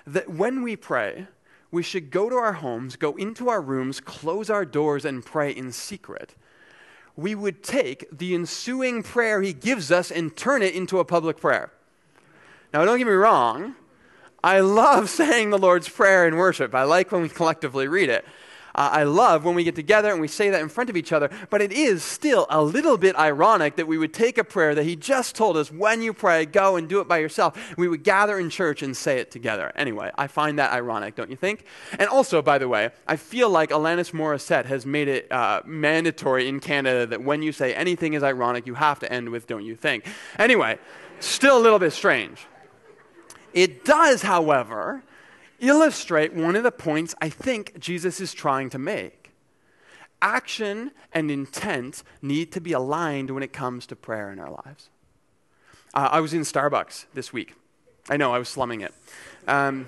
that 0.06 0.30
when 0.30 0.62
we 0.62 0.76
pray, 0.76 1.28
we 1.72 1.82
should 1.82 2.12
go 2.12 2.30
to 2.30 2.36
our 2.36 2.54
homes, 2.54 2.96
go 2.96 3.16
into 3.16 3.50
our 3.50 3.62
rooms, 3.62 4.00
close 4.00 4.50
our 4.50 4.66
doors, 4.66 5.06
and 5.06 5.26
pray 5.26 5.52
in 5.52 5.72
secret. 5.72 6.36
We 7.16 7.34
would 7.34 7.64
take 7.64 8.06
the 8.12 8.36
ensuing 8.36 9.04
prayer 9.04 9.42
he 9.42 9.54
gives 9.54 9.92
us 9.92 10.12
and 10.12 10.36
turn 10.36 10.62
it 10.62 10.76
into 10.76 11.00
a 11.00 11.06
public 11.06 11.40
prayer. 11.40 11.72
Now, 12.74 12.84
don't 12.84 12.98
get 12.98 13.08
me 13.08 13.14
wrong, 13.14 13.76
I 14.44 14.60
love 14.60 15.10
saying 15.22 15.50
the 15.50 15.58
Lord's 15.58 15.90
Prayer 15.90 16.28
in 16.28 16.36
worship. 16.36 16.76
I 16.76 16.84
like 16.84 17.12
when 17.12 17.22
we 17.22 17.30
collectively 17.30 17.88
read 17.88 18.10
it. 18.10 18.26
Uh, 18.76 18.90
I 18.92 19.04
love 19.04 19.46
when 19.46 19.56
we 19.56 19.64
get 19.64 19.76
together 19.76 20.12
and 20.12 20.20
we 20.20 20.28
say 20.28 20.50
that 20.50 20.62
in 20.62 20.68
front 20.68 20.90
of 20.90 20.98
each 20.98 21.14
other, 21.14 21.30
but 21.50 21.62
it 21.62 21.72
is 21.72 22.04
still 22.04 22.46
a 22.50 22.62
little 22.62 22.98
bit 22.98 23.16
ironic 23.16 23.78
that 23.78 23.88
we 23.88 23.98
would 23.98 24.14
take 24.14 24.38
a 24.38 24.44
prayer 24.44 24.76
that 24.76 24.84
He 24.84 24.98
just 24.98 25.34
told 25.34 25.56
us 25.56 25.72
when 25.72 26.02
you 26.02 26.14
pray, 26.14 26.46
go 26.46 26.76
and 26.76 26.90
do 26.90 27.00
it 27.00 27.08
by 27.08 27.20
yourself. 27.20 27.78
We 27.78 27.88
would 27.88 28.04
gather 28.04 28.38
in 28.38 28.50
church 28.50 28.84
and 28.84 28.96
say 28.96 29.20
it 29.20 29.32
together. 29.32 29.72
Anyway, 29.76 30.12
I 30.16 30.28
find 30.28 30.60
that 30.60 30.74
ironic, 30.74 31.16
don't 31.16 31.30
you 31.30 31.38
think? 31.38 31.64
And 31.98 32.10
also, 32.10 32.42
by 32.42 32.58
the 32.58 32.68
way, 32.68 32.90
I 33.08 33.16
feel 33.16 33.50
like 33.50 33.70
Alanis 33.70 34.12
Morissette 34.12 34.66
has 34.66 34.86
made 34.86 35.08
it 35.08 35.32
uh, 35.32 35.62
mandatory 35.66 36.50
in 36.50 36.60
Canada 36.60 37.06
that 37.06 37.24
when 37.24 37.42
you 37.42 37.54
say 37.54 37.74
anything 37.74 38.14
is 38.14 38.24
ironic, 38.24 38.68
you 38.68 38.74
have 38.74 39.00
to 39.00 39.12
end 39.12 39.30
with 39.30 39.48
don't 39.48 39.64
you 39.64 39.78
think. 39.78 40.06
Anyway, 40.38 40.78
still 41.22 41.58
a 41.58 41.62
little 41.62 41.80
bit 41.80 41.94
strange. 41.94 42.46
It 43.54 43.86
does, 43.86 44.22
however, 44.22 45.02
illustrate 45.60 46.34
one 46.34 46.56
of 46.56 46.64
the 46.64 46.72
points 46.72 47.16
I 47.22 47.30
think 47.30 47.80
Jesus 47.80 48.20
is 48.20 48.34
trying 48.34 48.70
to 48.72 48.80
make. 48.80 49.32
Action 50.22 50.92
and 51.12 51.30
intent 51.30 52.04
need 52.22 52.52
to 52.54 52.62
be 52.62 52.72
aligned 52.72 53.32
when 53.32 53.44
it 53.44 53.54
comes 53.54 53.86
to 53.88 53.96
prayer 53.96 54.32
in 54.32 54.40
our 54.40 54.50
lives. 54.50 54.90
Uh, 55.94 56.10
I 56.12 56.20
was 56.20 56.34
in 56.34 56.42
Starbucks 56.42 57.06
this 57.14 57.32
week. 57.32 57.54
I 58.10 58.18
know, 58.18 58.34
I 58.34 58.40
was 58.40 58.50
slumming 58.50 58.82
it. 58.82 58.94
Um, 59.48 59.88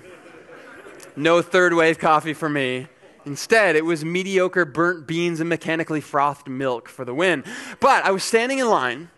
no 1.16 1.42
third 1.42 1.74
wave 1.74 1.98
coffee 1.98 2.34
for 2.34 2.48
me. 2.48 2.86
Instead, 3.24 3.76
it 3.76 3.84
was 3.84 4.04
mediocre 4.04 4.64
burnt 4.64 5.06
beans 5.06 5.40
and 5.40 5.48
mechanically 5.48 6.00
frothed 6.00 6.48
milk 6.48 6.88
for 6.88 7.04
the 7.04 7.12
win. 7.12 7.44
But 7.80 8.04
I 8.04 8.10
was 8.10 8.24
standing 8.24 8.58
in 8.58 8.68
line 8.68 9.10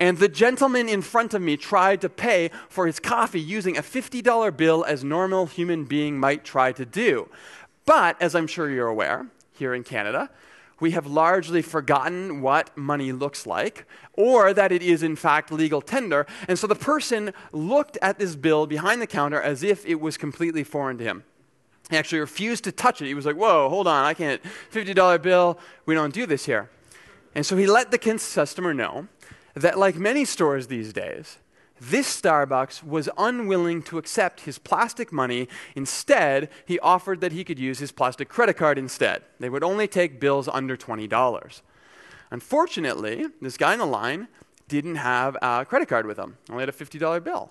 and 0.00 0.16
the 0.16 0.28
gentleman 0.28 0.88
in 0.88 1.02
front 1.02 1.34
of 1.34 1.42
me 1.42 1.58
tried 1.58 2.00
to 2.00 2.08
pay 2.08 2.50
for 2.70 2.86
his 2.86 2.98
coffee 2.98 3.40
using 3.40 3.76
a 3.76 3.82
$50 3.82 4.56
bill 4.56 4.82
as 4.84 5.04
normal 5.04 5.46
human 5.46 5.84
being 5.84 6.18
might 6.18 6.42
try 6.42 6.72
to 6.72 6.86
do. 6.86 7.28
But 7.84 8.20
as 8.20 8.34
I'm 8.34 8.46
sure 8.46 8.70
you're 8.70 8.88
aware, 8.88 9.26
here 9.52 9.74
in 9.74 9.84
Canada, 9.84 10.30
we 10.80 10.92
have 10.92 11.06
largely 11.06 11.60
forgotten 11.60 12.40
what 12.40 12.74
money 12.74 13.12
looks 13.12 13.46
like, 13.46 13.84
or 14.14 14.54
that 14.54 14.72
it 14.72 14.82
is 14.82 15.02
in 15.02 15.14
fact 15.16 15.52
legal 15.52 15.82
tender. 15.82 16.26
And 16.48 16.58
so 16.58 16.66
the 16.66 16.74
person 16.74 17.34
looked 17.52 17.98
at 18.00 18.18
this 18.18 18.34
bill 18.36 18.66
behind 18.66 19.02
the 19.02 19.06
counter 19.06 19.40
as 19.40 19.62
if 19.62 19.84
it 19.84 20.00
was 20.00 20.16
completely 20.16 20.64
foreign 20.64 20.96
to 20.96 21.04
him. 21.04 21.24
He 21.90 21.96
actually 21.98 22.20
refused 22.20 22.64
to 22.64 22.72
touch 22.72 23.02
it. 23.02 23.06
He 23.06 23.14
was 23.14 23.26
like, 23.26 23.36
Whoa, 23.36 23.68
hold 23.68 23.86
on, 23.86 24.06
I 24.06 24.14
can't. 24.14 24.40
$50 24.72 25.20
bill, 25.20 25.58
we 25.84 25.94
don't 25.94 26.14
do 26.14 26.24
this 26.24 26.46
here. 26.46 26.70
And 27.34 27.44
so 27.44 27.56
he 27.56 27.66
let 27.66 27.90
the 27.90 27.98
customer 27.98 28.72
know 28.72 29.06
that, 29.54 29.78
like 29.78 29.96
many 29.96 30.24
stores 30.24 30.66
these 30.66 30.92
days, 30.92 31.38
this 31.80 32.20
Starbucks 32.20 32.84
was 32.84 33.08
unwilling 33.16 33.82
to 33.84 33.96
accept 33.96 34.40
his 34.40 34.58
plastic 34.58 35.12
money. 35.12 35.48
Instead, 35.74 36.50
he 36.66 36.78
offered 36.80 37.22
that 37.22 37.32
he 37.32 37.42
could 37.42 37.58
use 37.58 37.78
his 37.78 37.90
plastic 37.90 38.28
credit 38.28 38.58
card 38.58 38.76
instead. 38.76 39.22
They 39.38 39.48
would 39.48 39.64
only 39.64 39.88
take 39.88 40.20
bills 40.20 40.46
under 40.46 40.76
$20. 40.76 41.62
Unfortunately, 42.30 43.26
this 43.40 43.56
guy 43.56 43.72
in 43.72 43.78
the 43.78 43.86
line 43.86 44.28
didn't 44.68 44.96
have 44.96 45.36
a 45.40 45.64
credit 45.64 45.88
card 45.88 46.06
with 46.06 46.18
him, 46.18 46.36
only 46.50 46.62
had 46.62 46.68
a 46.68 46.72
$50 46.72 47.24
bill. 47.24 47.50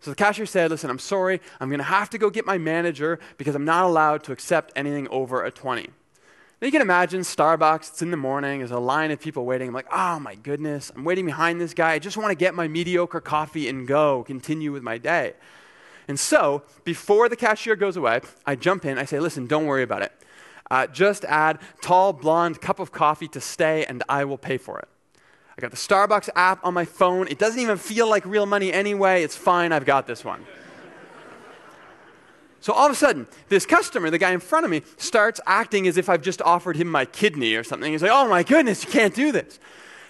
So 0.00 0.10
the 0.10 0.16
cashier 0.16 0.46
said, 0.46 0.70
Listen, 0.72 0.90
I'm 0.90 0.98
sorry, 0.98 1.40
I'm 1.60 1.68
going 1.68 1.78
to 1.78 1.84
have 1.84 2.10
to 2.10 2.18
go 2.18 2.28
get 2.28 2.44
my 2.44 2.58
manager 2.58 3.20
because 3.38 3.54
I'm 3.54 3.64
not 3.64 3.84
allowed 3.84 4.24
to 4.24 4.32
accept 4.32 4.72
anything 4.74 5.06
over 5.08 5.44
a 5.44 5.52
20. 5.52 5.88
Now 6.62 6.66
you 6.66 6.72
can 6.72 6.80
imagine 6.80 7.22
Starbucks, 7.22 7.90
it's 7.90 8.02
in 8.02 8.12
the 8.12 8.16
morning, 8.16 8.60
there's 8.60 8.70
a 8.70 8.78
line 8.78 9.10
of 9.10 9.18
people 9.18 9.44
waiting. 9.44 9.66
I'm 9.66 9.74
like, 9.74 9.92
oh 9.92 10.20
my 10.20 10.36
goodness, 10.36 10.92
I'm 10.94 11.02
waiting 11.02 11.26
behind 11.26 11.60
this 11.60 11.74
guy. 11.74 11.94
I 11.94 11.98
just 11.98 12.16
want 12.16 12.30
to 12.30 12.36
get 12.36 12.54
my 12.54 12.68
mediocre 12.68 13.20
coffee 13.20 13.68
and 13.68 13.84
go, 13.84 14.22
continue 14.22 14.70
with 14.70 14.84
my 14.84 14.96
day. 14.96 15.32
And 16.06 16.20
so, 16.20 16.62
before 16.84 17.28
the 17.28 17.34
cashier 17.34 17.74
goes 17.74 17.96
away, 17.96 18.20
I 18.46 18.54
jump 18.54 18.84
in, 18.84 18.96
I 18.96 19.06
say, 19.06 19.18
listen, 19.18 19.48
don't 19.48 19.66
worry 19.66 19.82
about 19.82 20.02
it. 20.02 20.12
Uh, 20.70 20.86
just 20.86 21.24
add 21.24 21.58
tall, 21.80 22.12
blonde 22.12 22.60
cup 22.60 22.78
of 22.78 22.92
coffee 22.92 23.26
to 23.26 23.40
stay, 23.40 23.84
and 23.86 24.04
I 24.08 24.24
will 24.24 24.38
pay 24.38 24.56
for 24.56 24.78
it. 24.78 24.88
I 25.58 25.60
got 25.60 25.72
the 25.72 25.76
Starbucks 25.76 26.28
app 26.36 26.64
on 26.64 26.74
my 26.74 26.84
phone. 26.84 27.26
It 27.26 27.40
doesn't 27.40 27.58
even 27.58 27.76
feel 27.76 28.08
like 28.08 28.24
real 28.24 28.46
money 28.46 28.72
anyway. 28.72 29.24
It's 29.24 29.36
fine, 29.36 29.72
I've 29.72 29.84
got 29.84 30.06
this 30.06 30.24
one. 30.24 30.46
So 32.62 32.72
all 32.72 32.86
of 32.86 32.92
a 32.92 32.94
sudden, 32.94 33.26
this 33.48 33.66
customer, 33.66 34.08
the 34.08 34.18
guy 34.18 34.30
in 34.30 34.38
front 34.38 34.64
of 34.64 34.70
me, 34.70 34.82
starts 34.96 35.40
acting 35.46 35.88
as 35.88 35.96
if 35.96 36.08
I've 36.08 36.22
just 36.22 36.40
offered 36.42 36.76
him 36.76 36.88
my 36.88 37.04
kidney 37.04 37.56
or 37.56 37.64
something. 37.64 37.90
He's 37.90 38.02
like, 38.02 38.12
oh 38.12 38.28
my 38.28 38.44
goodness, 38.44 38.84
you 38.84 38.90
can't 38.90 39.12
do 39.12 39.32
this. 39.32 39.58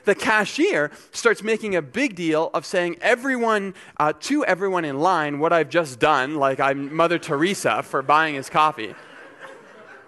The 0.05 0.15
cashier 0.15 0.91
starts 1.13 1.43
making 1.43 1.75
a 1.77 1.81
big 1.81 2.15
deal 2.15 2.51
of 2.53 2.67
saying 2.67 2.99
everyone 3.01 3.73
uh, 3.97 4.13
to 4.21 4.45
everyone 4.45 4.85
in 4.85 5.01
line 5.01 5.39
what 5.39 5.55
I've 5.55 5.71
just 5.71 5.99
done, 5.99 6.35
like 6.35 6.61
I'm 6.61 6.95
Mother 6.95 7.19
Teresa 7.19 7.83
for 7.83 8.03
buying 8.03 8.35
his 8.35 8.51
coffee. 8.51 8.95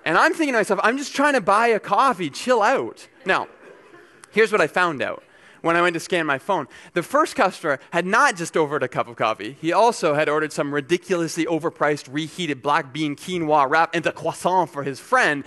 And 0.04 0.18
I'm 0.18 0.34
thinking 0.34 0.52
to 0.52 0.58
myself, 0.58 0.80
I'm 0.82 0.98
just 0.98 1.14
trying 1.14 1.32
to 1.32 1.40
buy 1.40 1.68
a 1.68 1.80
coffee, 1.80 2.28
chill 2.28 2.60
out. 2.60 3.08
Now, 3.24 3.48
here's 4.32 4.52
what 4.52 4.60
I 4.60 4.66
found 4.66 5.00
out 5.00 5.22
when 5.64 5.76
I 5.76 5.82
went 5.82 5.94
to 5.94 6.00
scan 6.00 6.26
my 6.26 6.38
phone. 6.38 6.68
The 6.92 7.02
first 7.02 7.34
customer 7.36 7.80
had 7.90 8.04
not 8.04 8.36
just 8.36 8.54
ordered 8.54 8.82
a 8.82 8.88
cup 8.88 9.08
of 9.08 9.16
coffee, 9.16 9.56
he 9.60 9.72
also 9.72 10.12
had 10.14 10.28
ordered 10.28 10.52
some 10.52 10.74
ridiculously 10.74 11.46
overpriced 11.46 12.08
reheated 12.12 12.60
black 12.62 12.92
bean 12.92 13.16
quinoa 13.16 13.66
wrap 13.68 13.94
and 13.94 14.06
a 14.06 14.12
croissant 14.12 14.68
for 14.68 14.82
his 14.82 15.00
friend. 15.00 15.42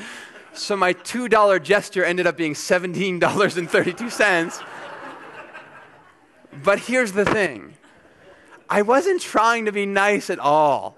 So 0.53 0.75
my 0.75 0.93
$2 0.93 1.61
gesture 1.61 2.03
ended 2.03 2.25
up 2.25 2.35
being 2.35 2.55
$17.32. 2.55 4.65
but 6.63 6.79
here's 6.79 7.11
the 7.11 7.25
thing 7.25 7.75
I 8.67 8.81
wasn't 8.81 9.21
trying 9.21 9.65
to 9.65 9.71
be 9.71 9.85
nice 9.85 10.31
at 10.31 10.39
all. 10.39 10.97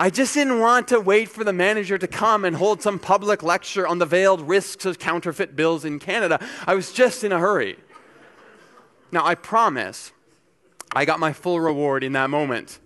I 0.00 0.10
just 0.10 0.32
didn't 0.34 0.60
want 0.60 0.88
to 0.88 1.00
wait 1.00 1.28
for 1.28 1.42
the 1.42 1.52
manager 1.52 1.98
to 1.98 2.06
come 2.06 2.44
and 2.44 2.54
hold 2.54 2.82
some 2.82 3.00
public 3.00 3.42
lecture 3.42 3.86
on 3.86 3.98
the 3.98 4.06
veiled 4.06 4.42
risks 4.42 4.84
of 4.84 5.00
counterfeit 5.00 5.56
bills 5.56 5.84
in 5.84 5.98
Canada. 5.98 6.38
I 6.66 6.74
was 6.74 6.92
just 6.92 7.24
in 7.24 7.32
a 7.32 7.38
hurry. 7.38 7.76
Now, 9.10 9.26
I 9.26 9.34
promise 9.34 10.12
I 10.92 11.04
got 11.04 11.18
my 11.18 11.32
full 11.32 11.58
reward 11.58 12.04
in 12.04 12.12
that 12.12 12.30
moment. 12.30 12.78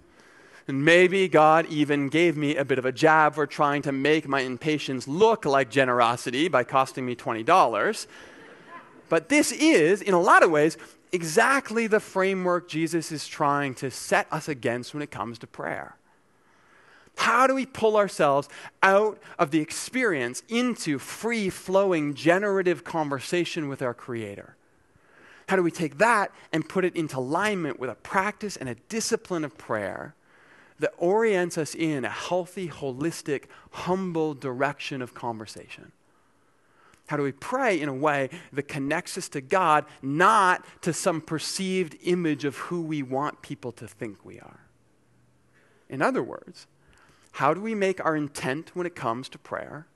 And 0.67 0.85
maybe 0.85 1.29
God 1.29 1.67
even 1.67 2.09
gave 2.09 2.37
me 2.37 2.57
a 2.57 2.65
bit 2.65 2.79
of 2.79 2.87
a 2.87 2.93
jab 2.93 3.35
for 3.35 3.47
trying 3.47 3.83
to 3.83 3.93
make 3.93 4.27
my 4.27 4.41
impatience 4.41 5.07
look 5.07 5.45
like 5.45 5.71
generosity 5.71 6.49
by 6.49 6.65
costing 6.65 7.05
me 7.05 7.15
$20. 7.15 8.07
But 9.09 9.29
this 9.29 9.53
is, 9.53 10.01
in 10.01 10.15
a 10.15 10.21
lot 10.21 10.43
of 10.43 10.51
ways, 10.51 10.79
exactly 11.11 11.89
the 11.89 12.01
framework 12.01 12.69
Jesus 12.69 13.13
is 13.13 13.27
trying 13.27 13.75
to 13.75 13.91
set 13.91 14.27
us 14.31 14.49
against 14.49 14.95
when 14.95 15.03
it 15.03 15.11
comes 15.11 15.39
to 15.41 15.47
prayer. 15.47 15.97
How 17.17 17.47
do 17.47 17.55
we 17.55 17.67
pull 17.67 17.97
ourselves 17.97 18.49
out 18.83 19.21
of 19.39 19.51
the 19.51 19.61
experience 19.61 20.43
into 20.49 20.99
free 20.99 21.51
flowing, 21.51 22.15
generative 22.15 22.85
conversation 22.85 23.69
with 23.69 23.83
our 23.83 23.95
Creator? 23.95 24.57
How 25.49 25.57
do 25.57 25.63
we 25.63 25.71
take 25.71 25.99
that 25.99 26.33
and 26.53 26.69
put 26.69 26.85
it 26.85 26.97
into 26.97 27.19
alignment 27.19 27.79
with 27.79 27.91
a 27.91 27.95
practice 27.95 28.57
and 28.57 28.69
a 28.69 28.75
discipline 28.89 29.45
of 29.45 29.59
prayer 29.59 30.15
that 30.79 30.95
orients 30.97 31.59
us 31.59 31.75
in 31.75 32.05
a 32.05 32.11
healthy, 32.11 32.69
holistic, 32.69 33.45
humble 33.71 34.35
direction 34.35 35.03
of 35.03 35.15
conversation? 35.15 35.93
How 37.07 37.17
do 37.17 37.23
we 37.23 37.33
pray 37.33 37.81
in 37.81 37.89
a 37.89 37.95
way 37.95 38.31
that 38.53 38.69
connects 38.69 39.19
us 39.19 39.29
to 39.31 39.41
God, 39.41 39.85
not 40.01 40.65
to 40.83 40.93
some 40.93 41.21
perceived 41.21 41.97
image 42.03 42.45
of 42.45 42.57
who 42.57 42.81
we 42.81 43.03
want 43.03 43.43
people 43.43 43.73
to 43.73 43.87
think 43.87 44.25
we 44.25 44.41
are? 44.41 44.61
In 45.91 46.01
other 46.01 46.23
words, 46.23 46.67
how 47.33 47.55
do 47.55 47.61
we 47.61 47.75
make 47.75 48.05
our 48.05 48.17
intent 48.17 48.75
when 48.75 48.87
it 48.87 48.95
comes 48.95 49.29
to 49.31 49.39
prayer 49.39 49.87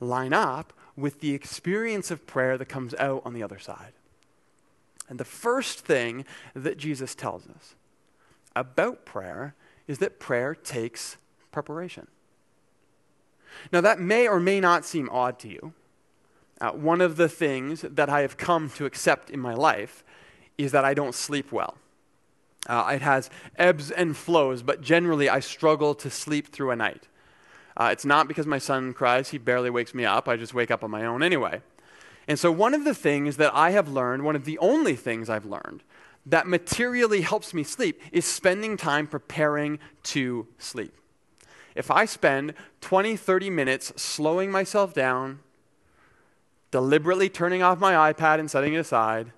line 0.00 0.32
up 0.32 0.72
with 0.96 1.20
the 1.20 1.32
experience 1.34 2.10
of 2.10 2.26
prayer 2.26 2.58
that 2.58 2.66
comes 2.66 2.94
out 2.94 3.22
on 3.24 3.34
the 3.34 3.42
other 3.42 3.58
side? 3.58 3.92
And 5.08 5.18
the 5.18 5.24
first 5.24 5.80
thing 5.80 6.24
that 6.54 6.78
Jesus 6.78 7.14
tells 7.14 7.46
us 7.46 7.74
about 8.54 9.04
prayer 9.04 9.54
is 9.86 9.98
that 9.98 10.18
prayer 10.20 10.54
takes 10.54 11.16
preparation. 11.50 12.06
Now, 13.72 13.80
that 13.80 14.00
may 14.00 14.26
or 14.26 14.40
may 14.40 14.60
not 14.60 14.84
seem 14.84 15.08
odd 15.10 15.38
to 15.40 15.48
you. 15.48 15.72
Uh, 16.60 16.70
one 16.70 17.00
of 17.00 17.16
the 17.16 17.28
things 17.28 17.82
that 17.82 18.08
I 18.08 18.20
have 18.20 18.36
come 18.36 18.70
to 18.70 18.86
accept 18.86 19.30
in 19.30 19.40
my 19.40 19.54
life 19.54 20.04
is 20.56 20.72
that 20.72 20.84
I 20.84 20.94
don't 20.94 21.14
sleep 21.14 21.52
well. 21.52 21.76
Uh, 22.68 22.92
it 22.94 23.02
has 23.02 23.28
ebbs 23.56 23.90
and 23.90 24.16
flows, 24.16 24.62
but 24.62 24.80
generally 24.80 25.28
I 25.28 25.40
struggle 25.40 25.94
to 25.96 26.10
sleep 26.10 26.48
through 26.48 26.70
a 26.70 26.76
night. 26.76 27.08
Uh, 27.76 27.88
it's 27.90 28.04
not 28.04 28.28
because 28.28 28.46
my 28.46 28.58
son 28.58 28.92
cries, 28.92 29.30
he 29.30 29.38
barely 29.38 29.70
wakes 29.70 29.94
me 29.94 30.04
up. 30.04 30.28
I 30.28 30.36
just 30.36 30.54
wake 30.54 30.70
up 30.70 30.84
on 30.84 30.90
my 30.90 31.04
own 31.04 31.22
anyway. 31.22 31.62
And 32.28 32.38
so, 32.38 32.52
one 32.52 32.74
of 32.74 32.84
the 32.84 32.94
things 32.94 33.36
that 33.38 33.52
I 33.54 33.70
have 33.70 33.88
learned, 33.88 34.24
one 34.24 34.36
of 34.36 34.44
the 34.44 34.58
only 34.58 34.94
things 34.94 35.28
I've 35.28 35.46
learned 35.46 35.82
that 36.24 36.46
materially 36.46 37.22
helps 37.22 37.52
me 37.52 37.64
sleep, 37.64 38.00
is 38.12 38.24
spending 38.24 38.76
time 38.76 39.08
preparing 39.08 39.80
to 40.04 40.46
sleep. 40.56 40.94
If 41.74 41.90
I 41.90 42.04
spend 42.04 42.54
20, 42.80 43.16
30 43.16 43.50
minutes 43.50 43.92
slowing 44.00 44.50
myself 44.50 44.94
down, 44.94 45.40
deliberately 46.70 47.28
turning 47.28 47.62
off 47.62 47.80
my 47.80 48.12
iPad 48.12 48.38
and 48.38 48.50
setting 48.50 48.74
it 48.74 48.78
aside, 48.78 49.32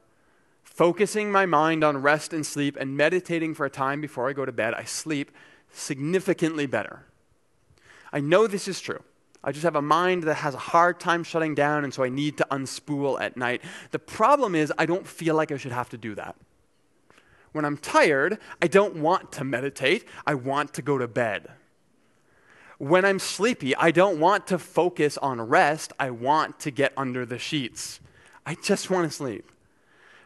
focusing 0.75 1.31
my 1.31 1.47
mind 1.47 1.85
on 1.85 2.03
rest 2.03 2.33
and 2.33 2.45
sleep, 2.45 2.77
and 2.79 2.97
meditating 2.97 3.55
for 3.55 3.65
a 3.65 3.71
time 3.71 4.01
before 4.01 4.29
I 4.29 4.33
go 4.33 4.45
to 4.45 4.53
bed, 4.53 4.75
I 4.75 4.83
sleep 4.83 5.31
significantly 5.73 6.67
better. 6.67 7.05
I 8.13 8.19
know 8.21 8.47
this 8.49 8.67
is 8.67 8.81
true. 8.81 9.03
I 9.43 9.53
just 9.53 9.63
have 9.63 9.77
a 9.77 9.83
mind 9.83 10.25
that 10.25 10.35
has 10.35 10.55
a 10.55 10.59
hard 10.59 10.99
time 10.99 11.23
shutting 11.23 11.55
down, 11.55 11.85
and 11.85 11.95
so 11.95 12.03
I 12.03 12.09
need 12.09 12.37
to 12.39 12.47
unspool 12.51 13.21
at 13.21 13.37
night. 13.37 13.63
The 13.93 13.99
problem 14.01 14.57
is, 14.57 14.73
I 14.77 14.85
don't 14.85 15.07
feel 15.07 15.37
like 15.37 15.53
I 15.53 15.59
should 15.59 15.73
have 15.73 15.91
to 15.91 15.99
do 15.99 16.17
that. 16.17 16.35
When 17.53 17.65
I'm 17.65 17.77
tired, 17.77 18.39
I 18.61 18.67
don't 18.67 18.97
want 18.97 19.31
to 19.33 19.45
meditate, 19.45 20.09
I 20.27 20.35
want 20.35 20.75
to 20.75 20.83
go 20.83 20.99
to 20.99 21.07
bed. 21.07 21.53
When 22.79 23.05
I'm 23.05 23.21
sleepy, 23.21 23.77
I 23.77 23.93
don't 23.93 24.19
want 24.19 24.49
to 24.49 24.59
focus 24.59 25.17
on 25.19 25.41
rest, 25.41 25.93
I 26.01 26.11
want 26.11 26.59
to 26.61 26.73
get 26.73 26.93
under 26.97 27.25
the 27.25 27.39
sheets. 27.39 28.01
I 28.45 28.57
just 28.57 28.91
want 28.91 29.09
to 29.09 29.17
sleep. 29.17 29.53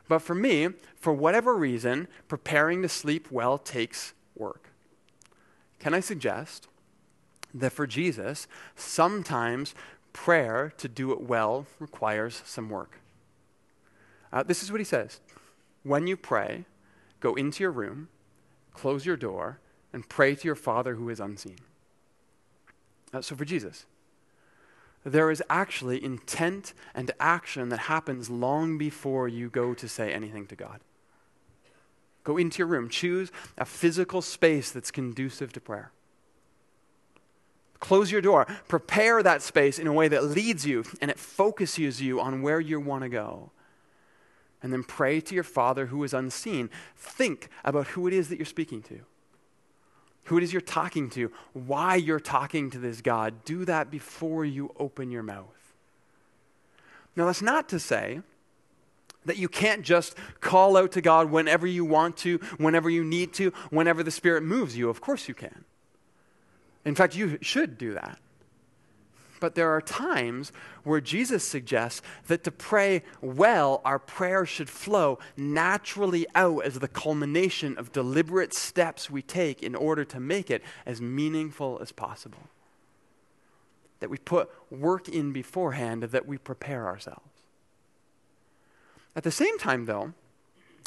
But 0.08 0.20
for 0.20 0.34
me, 0.34 0.70
for 0.96 1.12
whatever 1.12 1.54
reason, 1.54 2.08
preparing 2.26 2.82
to 2.82 2.88
sleep 2.88 3.30
well 3.30 3.58
takes 3.58 4.14
work. 4.34 4.70
Can 5.78 5.94
I 5.94 6.00
suggest 6.00 6.66
that 7.54 7.72
for 7.72 7.86
Jesus, 7.86 8.48
sometimes 8.74 9.74
prayer 10.12 10.72
to 10.78 10.88
do 10.88 11.12
it 11.12 11.20
well 11.20 11.66
requires 11.78 12.42
some 12.44 12.70
work? 12.70 12.98
Uh, 14.32 14.42
this 14.42 14.62
is 14.62 14.72
what 14.72 14.80
he 14.80 14.84
says 14.84 15.20
When 15.82 16.06
you 16.06 16.16
pray, 16.16 16.64
go 17.20 17.34
into 17.34 17.62
your 17.62 17.70
room, 17.70 18.08
close 18.72 19.04
your 19.04 19.16
door, 19.16 19.60
and 19.92 20.08
pray 20.08 20.34
to 20.34 20.44
your 20.44 20.56
Father 20.56 20.94
who 20.94 21.08
is 21.10 21.20
unseen. 21.20 21.58
Uh, 23.12 23.22
so 23.22 23.36
for 23.36 23.44
Jesus, 23.44 23.86
there 25.04 25.30
is 25.30 25.42
actually 25.48 26.02
intent 26.02 26.74
and 26.94 27.10
action 27.20 27.68
that 27.68 27.80
happens 27.80 28.28
long 28.28 28.78
before 28.78 29.28
you 29.28 29.48
go 29.48 29.74
to 29.74 29.88
say 29.88 30.12
anything 30.12 30.46
to 30.46 30.56
God. 30.56 30.80
Go 32.24 32.36
into 32.36 32.58
your 32.58 32.66
room, 32.66 32.88
choose 32.88 33.30
a 33.56 33.64
physical 33.64 34.20
space 34.20 34.70
that's 34.70 34.90
conducive 34.90 35.52
to 35.54 35.60
prayer. 35.60 35.92
Close 37.80 38.10
your 38.10 38.20
door, 38.20 38.46
prepare 38.66 39.22
that 39.22 39.40
space 39.40 39.78
in 39.78 39.86
a 39.86 39.92
way 39.92 40.08
that 40.08 40.24
leads 40.24 40.66
you 40.66 40.84
and 41.00 41.10
it 41.10 41.18
focuses 41.18 42.02
you 42.02 42.20
on 42.20 42.42
where 42.42 42.60
you 42.60 42.80
want 42.80 43.02
to 43.04 43.08
go. 43.08 43.50
And 44.60 44.72
then 44.72 44.82
pray 44.82 45.20
to 45.20 45.34
your 45.34 45.44
Father 45.44 45.86
who 45.86 46.02
is 46.02 46.12
unseen. 46.12 46.68
Think 46.96 47.48
about 47.64 47.88
who 47.88 48.08
it 48.08 48.12
is 48.12 48.28
that 48.28 48.36
you're 48.36 48.46
speaking 48.46 48.82
to 48.82 49.04
who 50.28 50.36
it 50.36 50.44
is 50.44 50.52
you're 50.52 50.60
talking 50.60 51.10
to, 51.10 51.32
why 51.52 51.96
you're 51.96 52.20
talking 52.20 52.70
to 52.70 52.78
this 52.78 53.00
God. 53.00 53.44
Do 53.44 53.64
that 53.64 53.90
before 53.90 54.44
you 54.44 54.74
open 54.78 55.10
your 55.10 55.22
mouth. 55.22 55.46
Now, 57.16 57.26
that's 57.26 57.42
not 57.42 57.68
to 57.70 57.78
say 57.78 58.20
that 59.24 59.38
you 59.38 59.48
can't 59.48 59.82
just 59.82 60.16
call 60.40 60.76
out 60.76 60.92
to 60.92 61.00
God 61.00 61.30
whenever 61.30 61.66
you 61.66 61.84
want 61.84 62.16
to, 62.18 62.38
whenever 62.58 62.88
you 62.88 63.02
need 63.04 63.32
to, 63.34 63.50
whenever 63.70 64.02
the 64.02 64.10
Spirit 64.10 64.42
moves 64.42 64.76
you. 64.76 64.88
Of 64.88 65.00
course 65.00 65.28
you 65.28 65.34
can. 65.34 65.64
In 66.84 66.94
fact, 66.94 67.16
you 67.16 67.38
should 67.40 67.76
do 67.76 67.94
that. 67.94 68.18
But 69.40 69.54
there 69.54 69.70
are 69.70 69.80
times 69.80 70.52
where 70.82 71.00
Jesus 71.00 71.44
suggests 71.44 72.02
that 72.26 72.44
to 72.44 72.50
pray 72.50 73.02
well, 73.20 73.80
our 73.84 73.98
prayer 73.98 74.44
should 74.44 74.68
flow 74.68 75.18
naturally 75.36 76.26
out 76.34 76.64
as 76.64 76.78
the 76.78 76.88
culmination 76.88 77.78
of 77.78 77.92
deliberate 77.92 78.52
steps 78.52 79.10
we 79.10 79.22
take 79.22 79.62
in 79.62 79.74
order 79.74 80.04
to 80.06 80.20
make 80.20 80.50
it 80.50 80.62
as 80.84 81.00
meaningful 81.00 81.78
as 81.80 81.92
possible. 81.92 82.48
That 84.00 84.10
we 84.10 84.18
put 84.18 84.50
work 84.70 85.08
in 85.08 85.32
beforehand, 85.32 86.02
that 86.04 86.26
we 86.26 86.38
prepare 86.38 86.86
ourselves. 86.86 87.22
At 89.14 89.24
the 89.24 89.30
same 89.30 89.58
time, 89.58 89.86
though, 89.86 90.12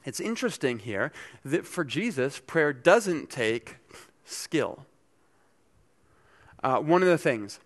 it's 0.06 0.20
interesting 0.20 0.80
here 0.80 1.12
that 1.44 1.66
for 1.66 1.84
Jesus, 1.84 2.40
prayer 2.40 2.74
doesn't 2.74 3.30
take 3.30 3.78
skill. 4.26 4.86
Uh, 6.64 6.80
one 6.80 7.02
of 7.02 7.08
the 7.08 7.18
things 7.18 7.60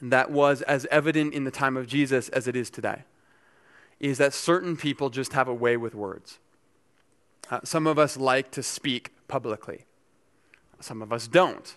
that 0.00 0.30
was 0.30 0.62
as 0.62 0.86
evident 0.90 1.34
in 1.34 1.44
the 1.44 1.50
time 1.50 1.76
of 1.76 1.86
Jesus 1.86 2.28
as 2.30 2.46
it 2.48 2.56
is 2.56 2.70
today 2.70 3.04
is 4.00 4.18
that 4.18 4.34
certain 4.34 4.76
people 4.76 5.08
just 5.08 5.32
have 5.32 5.48
a 5.48 5.54
way 5.54 5.76
with 5.76 5.94
words. 5.94 6.38
Uh, 7.50 7.60
some 7.64 7.86
of 7.86 7.98
us 7.98 8.16
like 8.16 8.50
to 8.50 8.62
speak 8.62 9.12
publicly, 9.28 9.84
some 10.80 11.00
of 11.00 11.12
us 11.12 11.28
don't. 11.28 11.76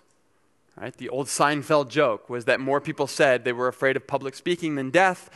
Right? 0.80 0.96
The 0.96 1.10
old 1.10 1.28
Seinfeld 1.28 1.90
joke 1.90 2.30
was 2.30 2.46
that 2.46 2.60
more 2.60 2.80
people 2.80 3.08
said 3.08 3.44
they 3.44 3.54
were 3.54 3.68
afraid 3.68 3.96
of 3.96 4.06
public 4.06 4.36
speaking 4.36 4.76
than 4.76 4.92
death, 4.92 5.30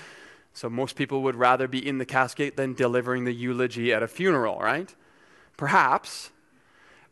so 0.54 0.70
most 0.70 0.96
people 0.96 1.24
would 1.24 1.36
rather 1.36 1.68
be 1.68 1.86
in 1.86 1.98
the 1.98 2.06
casket 2.06 2.58
than 2.58 2.74
delivering 2.74 3.24
the 3.24 3.34
eulogy 3.34 3.92
at 3.92 4.04
a 4.04 4.08
funeral, 4.08 4.60
right? 4.60 4.94
Perhaps 5.58 6.32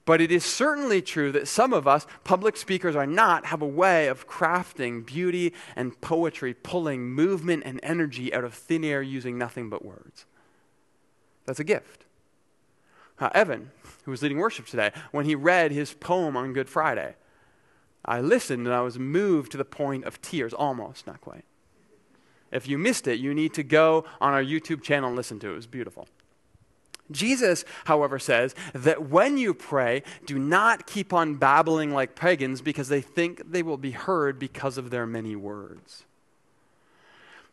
but 0.10 0.22
it 0.22 0.32
is 0.32 0.44
certainly 0.44 1.04
true 1.04 1.32
that 1.32 1.48
some 1.48 1.72
of 1.72 1.88
us, 1.88 2.08
public 2.24 2.58
speakers 2.58 2.96
are 2.96 3.06
not, 3.06 3.46
have 3.46 3.62
a 3.62 3.68
way 3.68 4.08
of 4.08 4.28
crafting 4.28 5.06
beauty 5.06 5.54
and 5.76 6.02
poetry, 6.02 6.52
pulling 6.52 7.12
movement 7.12 7.62
and 7.64 7.80
energy 7.84 8.34
out 8.34 8.44
of 8.44 8.56
thin 8.56 8.84
air 8.84 9.04
using 9.04 9.38
nothing 9.38 9.70
but 9.70 9.86
words. 9.86 10.26
That's 11.46 11.60
a 11.60 11.64
gift. 11.64 12.06
Evan, 13.36 13.70
who 14.04 14.10
was 14.10 14.24
leading 14.24 14.40
worship 14.40 14.66
today, 14.66 14.92
when 15.12 15.26
he 15.26 15.36
read 15.36 15.72
his 15.72 15.94
poem 15.94 16.36
on 16.36 16.54
Good 16.54 16.70
Friday, 16.70 17.14
I 18.04 18.20
listened 18.20 18.66
and 18.66 18.76
I 18.76 18.82
was 18.82 18.98
moved 18.98 19.52
to 19.52 19.60
the 19.60 19.64
point 19.64 20.06
of 20.06 20.20
tears, 20.24 20.56
almost, 20.56 21.06
not 21.06 21.22
quite. 21.22 21.46
If 22.52 22.68
you 22.68 22.80
missed 22.80 23.08
it, 23.08 23.20
you 23.20 23.36
need 23.36 23.54
to 23.54 23.62
go 23.62 24.06
on 24.20 24.34
our 24.34 24.44
YouTube 24.44 24.82
channel 24.82 25.10
and 25.10 25.16
listen 25.16 25.38
to 25.42 25.50
it. 25.50 25.52
It 25.52 25.56
was 25.56 25.68
beautiful. 25.68 26.08
Jesus, 27.12 27.66
however, 27.86 28.20
says 28.20 28.54
that 28.74 29.10
when 29.10 29.38
you 29.38 29.54
pray, 29.54 30.04
do 30.26 30.38
not 30.38 30.86
keep 30.86 31.12
on 31.12 31.36
babbling 31.36 31.92
like 31.94 32.16
pagans 32.16 32.62
because 32.62 32.90
they 32.90 33.02
think 33.02 33.52
they 33.52 33.64
will 33.64 33.78
be 33.78 33.92
heard 33.92 34.38
because 34.38 34.78
of 34.78 34.90
their 34.90 35.06
many 35.06 35.36
words. 35.36 36.04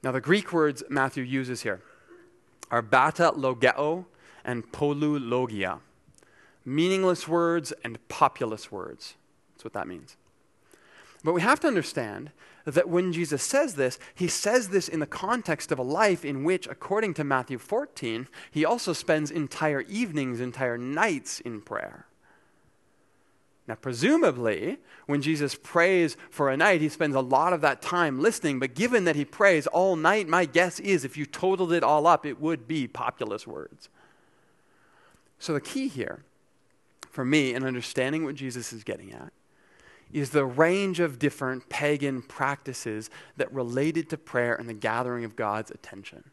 Now, 0.03 0.13
the 0.13 0.21
Greek 0.21 0.53
words 0.53 0.83
Matthew 0.89 1.25
uses 1.25 1.63
here 1.63 1.81
are 2.71 2.83
bata 2.83 3.33
logeo 3.35 4.05
and 4.45 4.71
polu 4.73 5.19
logia, 5.19 5.79
meaningless 6.65 7.27
words 7.27 7.73
and 7.83 7.99
populous 8.09 8.71
words. 8.71 9.15
That's 9.55 9.65
what 9.65 9.73
that 9.73 9.89
means. 9.89 10.17
But 11.25 11.33
we 11.33 11.41
have 11.41 11.61
to 11.61 11.67
understand 11.67 12.31
that 12.73 12.89
when 12.89 13.13
Jesus 13.13 13.43
says 13.43 13.77
this, 13.77 13.99
he 14.15 14.27
says 14.27 14.71
this 14.71 14.89
in 14.89 15.01
the 15.01 15.07
context 15.07 15.71
of 15.71 15.79
a 15.79 15.85
life 15.85 16.25
in 16.25 16.43
which, 16.43 16.67
according 16.67 17.15
to 17.15 17.25
Matthew 17.25 17.59
14, 17.59 18.27
he 18.51 18.65
also 18.65 18.93
spends 18.93 19.31
entire 19.31 19.83
evenings, 19.83 20.41
entire 20.41 20.77
nights 20.77 21.41
in 21.41 21.61
prayer. 21.61 22.07
Now, 23.69 23.77
presumably, 23.77 24.79
when 25.07 25.23
Jesus 25.23 25.57
prays 25.61 26.17
for 26.31 26.51
a 26.51 26.57
night, 26.57 26.81
he 26.81 26.89
spends 26.89 27.17
a 27.17 27.21
lot 27.21 27.53
of 27.53 27.61
that 27.63 27.83
time 27.83 28.21
listening. 28.21 28.59
But 28.59 28.75
given 28.75 29.05
that 29.05 29.17
he 29.17 29.25
prays 29.25 29.67
all 29.69 29.97
night, 29.97 30.29
my 30.29 30.45
guess 30.45 30.79
is 30.81 31.05
if 31.05 31.17
you 31.17 31.27
totaled 31.27 31.73
it 31.73 31.83
all 31.83 32.07
up, 32.07 32.27
it 32.27 32.41
would 32.41 32.69
be 32.69 32.87
populous 32.87 33.47
words. 33.47 33.89
So, 35.39 35.53
the 35.53 35.61
key 35.61 35.89
here 35.89 36.23
for 37.11 37.25
me 37.25 37.55
in 37.55 37.65
understanding 37.65 38.25
what 38.25 38.37
Jesus 38.37 38.73
is 38.73 38.85
getting 38.85 39.13
at 39.13 39.33
is 40.13 40.31
the 40.31 40.45
range 40.45 41.01
of 41.01 41.19
different 41.19 41.69
pagan 41.69 42.23
practices 42.23 43.11
that 43.37 43.53
related 43.53 44.09
to 44.11 44.17
prayer 44.17 44.55
and 44.55 44.69
the 44.69 44.75
gathering 44.75 45.25
of 45.25 45.37
God's 45.37 45.71
attention. 45.71 46.31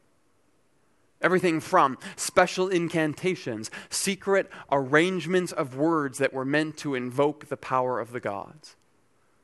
Everything 1.21 1.59
from 1.59 1.97
special 2.15 2.67
incantations, 2.67 3.71
secret 3.89 4.49
arrangements 4.71 5.53
of 5.53 5.75
words 5.75 6.17
that 6.17 6.33
were 6.33 6.45
meant 6.45 6.77
to 6.77 6.95
invoke 6.95 7.47
the 7.47 7.57
power 7.57 7.99
of 7.99 8.11
the 8.11 8.19
gods, 8.19 8.75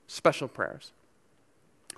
special 0.07 0.47
prayers. 0.47 0.91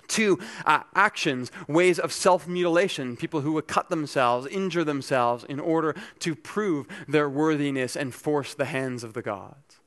to 0.08 0.38
uh, 0.66 0.82
actions, 0.94 1.50
ways 1.68 1.98
of 1.98 2.12
self 2.12 2.46
mutilation, 2.46 3.16
people 3.16 3.40
who 3.40 3.52
would 3.52 3.66
cut 3.66 3.88
themselves, 3.88 4.46
injure 4.46 4.84
themselves 4.84 5.44
in 5.44 5.58
order 5.58 5.94
to 6.18 6.34
prove 6.34 6.86
their 7.08 7.28
worthiness 7.28 7.96
and 7.96 8.14
force 8.14 8.54
the 8.54 8.66
hands 8.66 9.02
of 9.04 9.14
the 9.14 9.22
gods 9.22 9.81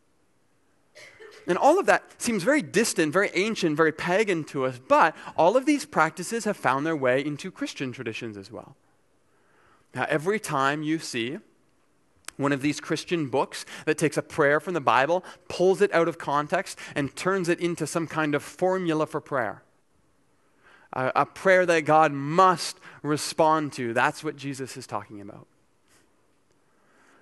And 1.48 1.58
all 1.58 1.80
of 1.80 1.86
that 1.86 2.20
seems 2.20 2.44
very 2.44 2.62
distant, 2.62 3.14
very 3.14 3.30
ancient, 3.36 3.78
very 3.78 3.92
pagan 3.92 4.44
to 4.46 4.66
us, 4.66 4.80
but 4.88 5.16
all 5.38 5.56
of 5.56 5.66
these 5.66 5.86
practices 5.86 6.46
have 6.46 6.58
found 6.58 6.86
their 6.86 6.96
way 6.96 7.24
into 7.24 7.52
Christian 7.52 7.92
traditions 7.92 8.36
as 8.36 8.52
well. 8.52 8.76
Now, 9.94 10.06
every 10.10 10.40
time 10.40 10.82
you 10.82 10.98
see 11.00 11.38
one 12.38 12.52
of 12.52 12.62
these 12.62 12.82
Christian 12.82 13.30
books 13.30 13.66
that 13.86 13.98
takes 13.98 14.18
a 14.18 14.22
prayer 14.22 14.60
from 14.60 14.74
the 14.74 14.82
Bible, 14.82 15.24
pulls 15.48 15.82
it 15.82 15.94
out 15.94 16.08
of 16.08 16.18
context, 16.18 16.78
and 16.96 17.16
turns 17.16 17.48
it 17.48 17.60
into 17.60 17.88
some 17.88 18.08
kind 18.08 18.36
of 18.36 18.44
formula 18.44 19.06
for 19.06 19.22
prayer, 19.22 19.64
a, 20.94 21.12
a 21.16 21.26
prayer 21.26 21.66
that 21.66 21.82
God 21.82 22.12
must 22.12 22.78
respond 23.04 23.72
to, 23.74 23.94
that's 23.94 24.24
what 24.24 24.36
Jesus 24.36 24.76
is 24.76 24.88
talking 24.88 25.22
about. 25.22 25.48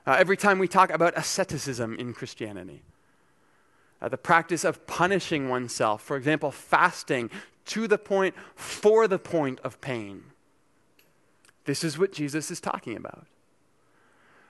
Uh, 0.08 0.16
every 0.18 0.36
time 0.36 0.60
we 0.60 0.68
talk 0.68 0.90
about 0.90 1.16
asceticism 1.16 1.96
in 1.96 2.14
Christianity, 2.14 2.82
uh, 4.04 4.10
the 4.10 4.18
practice 4.18 4.66
of 4.66 4.86
punishing 4.86 5.48
oneself, 5.48 6.04
for 6.04 6.18
example, 6.18 6.52
fasting 6.52 7.32
to 7.66 7.88
the 7.88 7.98
point, 7.98 8.36
for 8.54 9.08
the 9.08 9.18
point 9.18 9.62
of 9.64 9.80
pain. 9.80 10.24
This 11.64 11.86
is 11.86 11.98
what 11.98 12.12
Jesus 12.12 12.52
is 12.52 12.60
talking 12.60 12.98
about. 12.98 13.26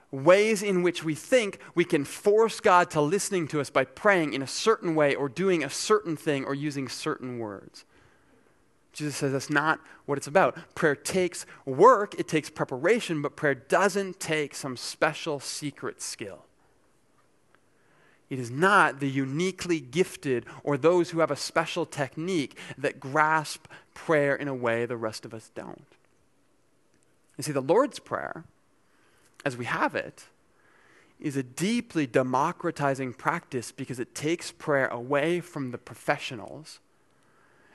Ways 0.09 0.63
in 0.63 0.81
which 0.81 1.03
we 1.03 1.13
think 1.13 1.59
we 1.75 1.85
can 1.85 2.03
force 2.03 2.59
God 2.59 2.89
to 2.91 3.01
listening 3.01 3.47
to 3.49 3.61
us 3.61 3.69
by 3.69 3.85
praying 3.85 4.33
in 4.33 4.41
a 4.41 4.47
certain 4.47 4.95
way 4.95 5.13
or 5.13 5.29
doing 5.29 5.63
a 5.63 5.69
certain 5.69 6.17
thing 6.17 6.45
or 6.45 6.55
using 6.55 6.89
certain 6.89 7.37
words. 7.37 7.85
Jesus 8.91 9.15
says 9.15 9.33
that's 9.33 9.51
not 9.51 9.79
what 10.05 10.17
it's 10.17 10.27
about. 10.27 10.57
Prayer 10.73 10.95
takes 10.95 11.45
work, 11.65 12.15
it 12.19 12.27
takes 12.27 12.49
preparation, 12.49 13.21
but 13.21 13.35
prayer 13.35 13.55
doesn't 13.55 14.19
take 14.19 14.55
some 14.55 14.77
special 14.77 15.39
secret 15.39 16.01
skill. 16.01 16.45
It 18.29 18.39
is 18.39 18.49
not 18.49 18.99
the 18.99 19.09
uniquely 19.09 19.79
gifted 19.79 20.45
or 20.63 20.77
those 20.77 21.11
who 21.11 21.19
have 21.19 21.31
a 21.31 21.35
special 21.35 21.85
technique 21.85 22.57
that 22.77 22.99
grasp 22.99 23.67
prayer 23.93 24.35
in 24.35 24.47
a 24.47 24.55
way 24.55 24.85
the 24.85 24.97
rest 24.97 25.25
of 25.25 25.33
us 25.33 25.51
don't. 25.53 25.85
You 27.37 27.43
see, 27.43 27.51
the 27.51 27.61
Lord's 27.61 27.99
Prayer, 27.99 28.43
as 29.43 29.57
we 29.57 29.65
have 29.65 29.95
it, 29.95 30.25
is 31.19 31.37
a 31.37 31.43
deeply 31.43 32.05
democratizing 32.05 33.13
practice 33.13 33.71
because 33.71 33.99
it 33.99 34.13
takes 34.13 34.51
prayer 34.51 34.87
away 34.87 35.39
from 35.39 35.71
the 35.71 35.77
professionals 35.77 36.79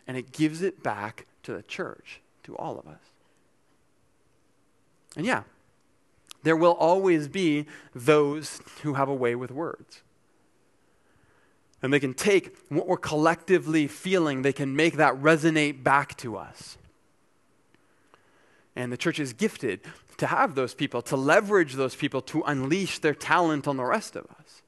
and 0.06 0.16
it 0.16 0.32
gives 0.32 0.62
it 0.62 0.82
back 0.82 1.26
to 1.42 1.52
the 1.52 1.62
church, 1.62 2.20
to 2.42 2.56
all 2.56 2.78
of 2.78 2.86
us. 2.86 3.00
And 5.16 5.24
yeah, 5.24 5.42
there 6.42 6.56
will 6.56 6.72
always 6.72 7.28
be 7.28 7.66
those 7.94 8.60
who 8.82 8.94
have 8.94 9.08
a 9.08 9.14
way 9.14 9.34
with 9.34 9.50
words. 9.50 10.02
And 11.82 11.92
they 11.92 12.00
can 12.00 12.14
take 12.14 12.56
what 12.68 12.88
we're 12.88 12.96
collectively 12.96 13.86
feeling, 13.86 14.42
they 14.42 14.52
can 14.52 14.74
make 14.74 14.96
that 14.96 15.14
resonate 15.14 15.82
back 15.84 16.16
to 16.18 16.36
us. 16.36 16.76
And 18.74 18.92
the 18.92 18.96
church 18.96 19.20
is 19.20 19.32
gifted 19.32 19.80
to 20.18 20.26
have 20.26 20.54
those 20.54 20.74
people, 20.74 21.02
to 21.02 21.16
leverage 21.16 21.74
those 21.74 21.94
people 21.94 22.20
to 22.22 22.42
unleash 22.42 22.98
their 22.98 23.14
talent 23.14 23.68
on 23.68 23.76
the 23.76 23.84
rest 23.84 24.16
of 24.16 24.26
us. 24.38 24.62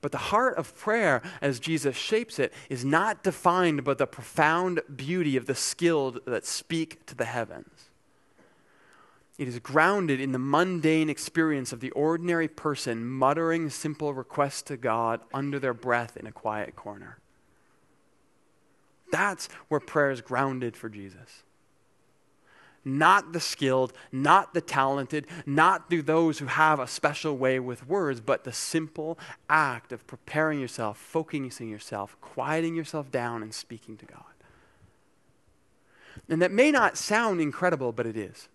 But 0.00 0.12
the 0.12 0.18
heart 0.18 0.56
of 0.56 0.76
prayer, 0.76 1.22
as 1.40 1.58
Jesus 1.58 1.96
shapes 1.96 2.38
it, 2.38 2.52
is 2.68 2.84
not 2.84 3.24
defined 3.24 3.82
by 3.82 3.94
the 3.94 4.06
profound 4.06 4.80
beauty 4.94 5.36
of 5.36 5.46
the 5.46 5.54
skilled 5.54 6.20
that 6.26 6.46
speak 6.46 7.04
to 7.06 7.16
the 7.16 7.24
heavens. 7.24 7.87
It 9.38 9.46
is 9.46 9.60
grounded 9.60 10.20
in 10.20 10.32
the 10.32 10.38
mundane 10.38 11.08
experience 11.08 11.72
of 11.72 11.78
the 11.78 11.92
ordinary 11.92 12.48
person 12.48 13.06
muttering 13.06 13.70
simple 13.70 14.12
requests 14.12 14.62
to 14.62 14.76
God 14.76 15.20
under 15.32 15.60
their 15.60 15.74
breath 15.74 16.16
in 16.16 16.26
a 16.26 16.32
quiet 16.32 16.74
corner. 16.74 17.18
That's 19.12 19.48
where 19.68 19.80
prayer 19.80 20.10
is 20.10 20.20
grounded 20.20 20.76
for 20.76 20.88
Jesus. 20.88 21.44
Not 22.84 23.32
the 23.32 23.40
skilled, 23.40 23.92
not 24.10 24.54
the 24.54 24.60
talented, 24.60 25.26
not 25.46 25.88
through 25.88 26.02
those 26.02 26.38
who 26.38 26.46
have 26.46 26.80
a 26.80 26.86
special 26.86 27.36
way 27.36 27.60
with 27.60 27.86
words, 27.86 28.20
but 28.20 28.44
the 28.44 28.52
simple 28.52 29.18
act 29.48 29.92
of 29.92 30.06
preparing 30.06 30.58
yourself, 30.58 30.98
focusing 30.98 31.68
yourself, 31.68 32.16
quieting 32.20 32.74
yourself 32.74 33.10
down, 33.10 33.42
and 33.42 33.54
speaking 33.54 33.96
to 33.98 34.06
God. 34.06 34.22
And 36.28 36.42
that 36.42 36.50
may 36.50 36.70
not 36.70 36.96
sound 36.96 37.40
incredible, 37.40 37.92
but 37.92 38.06
it 38.06 38.16
is. 38.16 38.48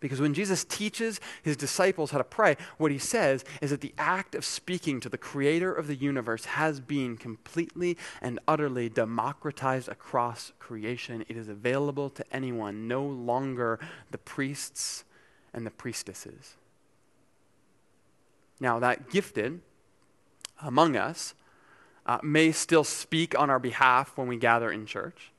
Because 0.00 0.20
when 0.20 0.32
Jesus 0.32 0.64
teaches 0.64 1.20
his 1.42 1.56
disciples 1.56 2.10
how 2.10 2.18
to 2.18 2.24
pray, 2.24 2.56
what 2.78 2.90
he 2.90 2.98
says 2.98 3.44
is 3.60 3.70
that 3.70 3.82
the 3.82 3.94
act 3.98 4.34
of 4.34 4.44
speaking 4.46 4.98
to 5.00 5.10
the 5.10 5.18
creator 5.18 5.72
of 5.72 5.86
the 5.86 5.94
universe 5.94 6.46
has 6.46 6.80
been 6.80 7.18
completely 7.18 7.98
and 8.22 8.40
utterly 8.48 8.88
democratized 8.88 9.88
across 9.88 10.52
creation. 10.58 11.24
It 11.28 11.36
is 11.36 11.48
available 11.48 12.08
to 12.10 12.24
anyone, 12.34 12.88
no 12.88 13.04
longer 13.04 13.78
the 14.10 14.18
priests 14.18 15.04
and 15.52 15.66
the 15.66 15.70
priestesses. 15.70 16.56
Now, 18.58 18.78
that 18.78 19.10
gifted 19.10 19.60
among 20.62 20.96
us 20.96 21.34
uh, 22.06 22.18
may 22.22 22.52
still 22.52 22.84
speak 22.84 23.38
on 23.38 23.50
our 23.50 23.58
behalf 23.58 24.16
when 24.16 24.26
we 24.26 24.36
gather 24.36 24.70
in 24.70 24.86
church. 24.86 25.32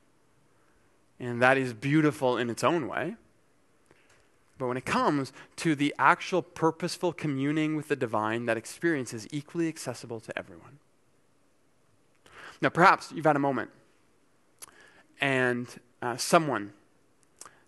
And 1.18 1.42
that 1.42 1.56
is 1.56 1.72
beautiful 1.72 2.36
in 2.38 2.50
its 2.50 2.64
own 2.64 2.88
way. 2.88 3.16
But 4.58 4.68
when 4.68 4.76
it 4.76 4.84
comes 4.84 5.32
to 5.56 5.74
the 5.74 5.94
actual 5.98 6.40
purposeful 6.40 7.12
communing 7.12 7.76
with 7.76 7.88
the 7.88 7.96
divine, 7.96 8.46
that 8.46 8.56
experience 8.56 9.12
is 9.12 9.26
equally 9.32 9.66
accessible 9.66 10.20
to 10.20 10.38
everyone. 10.38 10.78
Now, 12.60 12.68
perhaps 12.68 13.10
you've 13.12 13.24
had 13.24 13.34
a 13.34 13.40
moment 13.40 13.70
and 15.20 15.66
uh, 16.00 16.16
someone 16.16 16.72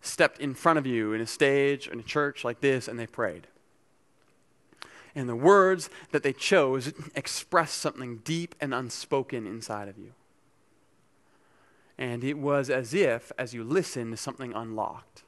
stepped 0.01 0.39
in 0.39 0.55
front 0.55 0.79
of 0.79 0.87
you 0.87 1.13
in 1.13 1.21
a 1.21 1.27
stage 1.27 1.89
in 1.89 1.99
a 1.99 2.03
church 2.03 2.45
like 2.45 2.61
this 2.61 2.87
and 2.87 2.99
they 2.99 3.07
prayed. 3.07 3.49
And 5.17 5.29
the 5.29 5.37
words 5.37 5.91
that 6.13 6.23
they 6.23 6.33
chose 6.33 6.93
expressed 7.17 7.79
something 7.79 8.19
deep 8.19 8.55
and 8.61 8.73
unspoken 8.73 9.47
inside 9.47 9.89
of 9.89 9.99
you. 9.99 10.13
And 11.99 12.23
it 12.23 12.39
was 12.39 12.71
as 12.71 12.95
if, 12.95 13.33
as 13.37 13.53
you 13.53 13.65
listened, 13.65 14.17
something 14.19 14.53
unlocked 14.53 15.24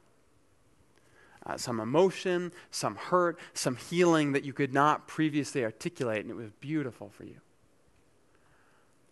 uh, 1.47 1.57
some 1.57 1.79
emotion, 1.79 2.53
some 2.71 2.97
hurt, 2.97 3.39
some 3.55 3.77
healing 3.77 4.33
that 4.33 4.45
you 4.45 4.53
could 4.53 4.75
not 4.75 5.07
previously 5.07 5.65
articulate, 5.65 6.23
and 6.23 6.31
it 6.31 6.37
was 6.37 6.51
beautiful 6.61 7.09
for 7.09 7.25
you. 7.25 7.37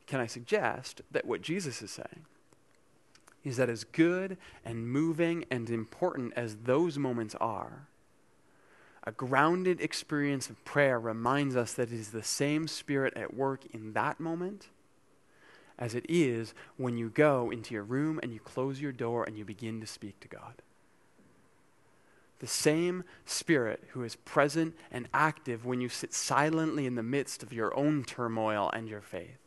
Can 0.07 0.21
I 0.21 0.27
suggest 0.27 1.01
that 1.13 1.25
what 1.25 1.41
Jesus 1.41 1.81
is 1.81 1.91
saying 1.91 2.27
is 3.45 3.57
that 3.57 3.69
as 3.69 3.85
good 3.85 4.37
and 4.65 4.89
moving 4.89 5.45
and 5.51 5.69
important 5.71 6.33
as 6.35 6.57
those 6.65 6.99
moments 6.99 7.35
are, 7.37 7.89
a 9.05 9.13
grounded 9.13 9.81
experience 9.81 10.49
of 10.49 10.65
prayer 10.65 10.99
reminds 10.99 11.55
us 11.55 11.75
that 11.75 11.93
it 11.93 11.99
is 11.99 12.11
the 12.11 12.23
same 12.23 12.67
spirit 12.67 13.13
at 13.17 13.35
work 13.35 13.67
in 13.73 13.93
that 13.93 14.19
moment 14.19 14.69
as 15.79 15.95
it 15.95 16.07
is 16.09 16.55
when 16.77 16.97
you 16.97 17.11
go 17.11 17.51
into 17.51 17.75
your 17.75 17.83
room 17.83 18.19
and 18.23 18.33
you 18.33 18.41
close 18.41 18.81
your 18.81 18.93
door 18.93 19.25
and 19.25 19.37
you 19.37 19.45
begin 19.45 19.81
to 19.81 19.87
speak 19.87 20.19
to 20.21 20.29
God 20.29 20.63
the 22.45 22.49
same 22.49 23.05
Spirit 23.25 23.83
who 23.93 24.03
is 24.03 24.17
present 24.17 24.77
and 24.91 25.09
active 25.15 25.65
when 25.65 25.81
you 25.81 25.89
sit 25.89 26.13
silently 26.13 26.85
in 26.85 26.95
the 26.95 27.03
midst 27.03 27.43
of 27.43 27.55
your 27.55 27.75
own 27.75 28.05
turmoil 28.05 28.71
and 28.75 28.87
your 28.87 29.01
faith, 29.01 29.39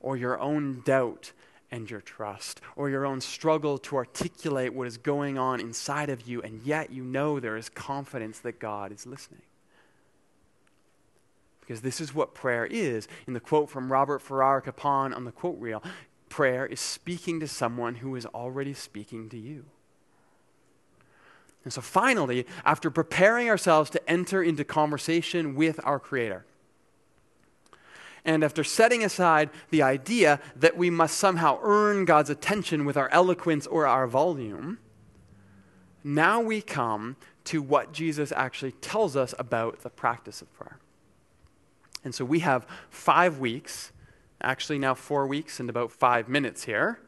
or 0.00 0.16
your 0.16 0.40
own 0.40 0.80
doubt 0.86 1.32
and 1.70 1.90
your 1.90 2.00
trust, 2.00 2.62
or 2.76 2.88
your 2.88 3.04
own 3.04 3.20
struggle 3.20 3.76
to 3.76 3.96
articulate 3.96 4.72
what 4.72 4.86
is 4.86 4.96
going 4.96 5.36
on 5.36 5.60
inside 5.60 6.08
of 6.08 6.26
you, 6.26 6.40
and 6.40 6.62
yet 6.62 6.90
you 6.90 7.04
know 7.04 7.38
there 7.38 7.58
is 7.58 7.68
confidence 7.68 8.38
that 8.38 8.58
God 8.58 8.90
is 8.90 9.04
listening. 9.04 9.42
Because 11.60 11.82
this 11.82 12.00
is 12.00 12.14
what 12.14 12.32
prayer 12.32 12.64
is. 12.64 13.06
In 13.26 13.34
the 13.34 13.38
quote 13.38 13.68
from 13.68 13.92
Robert 13.92 14.22
Farrar 14.22 14.62
Capon 14.62 15.12
on 15.12 15.26
the 15.26 15.30
quote 15.30 15.60
reel, 15.60 15.82
prayer 16.30 16.64
is 16.64 16.80
speaking 16.80 17.38
to 17.40 17.46
someone 17.46 17.96
who 17.96 18.16
is 18.16 18.24
already 18.24 18.72
speaking 18.72 19.28
to 19.28 19.36
you. 19.36 19.66
And 21.64 21.72
so 21.72 21.80
finally, 21.80 22.46
after 22.64 22.90
preparing 22.90 23.48
ourselves 23.48 23.90
to 23.90 24.10
enter 24.10 24.42
into 24.42 24.64
conversation 24.64 25.54
with 25.54 25.78
our 25.84 25.98
Creator, 25.98 26.44
and 28.24 28.44
after 28.44 28.64
setting 28.64 29.02
aside 29.02 29.50
the 29.70 29.82
idea 29.82 30.40
that 30.56 30.76
we 30.76 30.90
must 30.90 31.16
somehow 31.16 31.58
earn 31.62 32.04
God's 32.04 32.30
attention 32.30 32.84
with 32.84 32.96
our 32.96 33.08
eloquence 33.10 33.66
or 33.66 33.86
our 33.86 34.06
volume, 34.06 34.78
now 36.04 36.40
we 36.40 36.60
come 36.60 37.16
to 37.44 37.62
what 37.62 37.92
Jesus 37.92 38.32
actually 38.32 38.72
tells 38.72 39.16
us 39.16 39.34
about 39.38 39.80
the 39.80 39.90
practice 39.90 40.42
of 40.42 40.52
prayer. 40.54 40.78
And 42.04 42.14
so 42.14 42.24
we 42.24 42.40
have 42.40 42.66
five 42.88 43.38
weeks, 43.38 43.92
actually 44.42 44.78
now 44.78 44.94
four 44.94 45.26
weeks 45.26 45.60
and 45.60 45.68
about 45.68 45.92
five 45.92 46.28
minutes 46.28 46.64
here, 46.64 47.00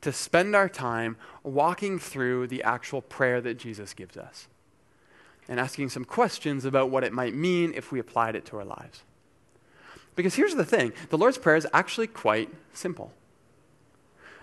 to 0.00 0.12
spend 0.12 0.54
our 0.54 0.68
time 0.68 1.16
walking 1.42 1.98
through 1.98 2.46
the 2.46 2.62
actual 2.62 3.02
prayer 3.02 3.40
that 3.40 3.58
Jesus 3.58 3.94
gives 3.94 4.16
us 4.16 4.48
and 5.48 5.60
asking 5.60 5.90
some 5.90 6.04
questions 6.04 6.64
about 6.64 6.90
what 6.90 7.04
it 7.04 7.12
might 7.12 7.34
mean 7.34 7.72
if 7.74 7.92
we 7.92 7.98
applied 7.98 8.34
it 8.34 8.44
to 8.46 8.56
our 8.56 8.64
lives. 8.64 9.02
Because 10.14 10.34
here's 10.34 10.54
the 10.54 10.64
thing 10.64 10.92
the 11.10 11.18
Lord's 11.18 11.38
Prayer 11.38 11.56
is 11.56 11.66
actually 11.72 12.06
quite 12.06 12.52
simple. 12.72 13.12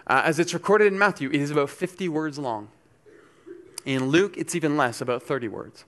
Uh, 0.06 0.22
as 0.26 0.38
it's 0.38 0.54
recorded 0.54 0.88
in 0.88 1.00
Matthew, 1.00 1.30
it 1.30 1.42
is 1.42 1.50
about 1.50 1.70
50 1.70 2.10
words 2.10 2.38
long. 2.38 2.70
In 3.86 4.10
Luke, 4.10 4.36
it's 4.38 4.56
even 4.56 4.78
less, 4.78 5.02
about 5.02 5.24
30 5.24 5.48
words. 5.48 5.86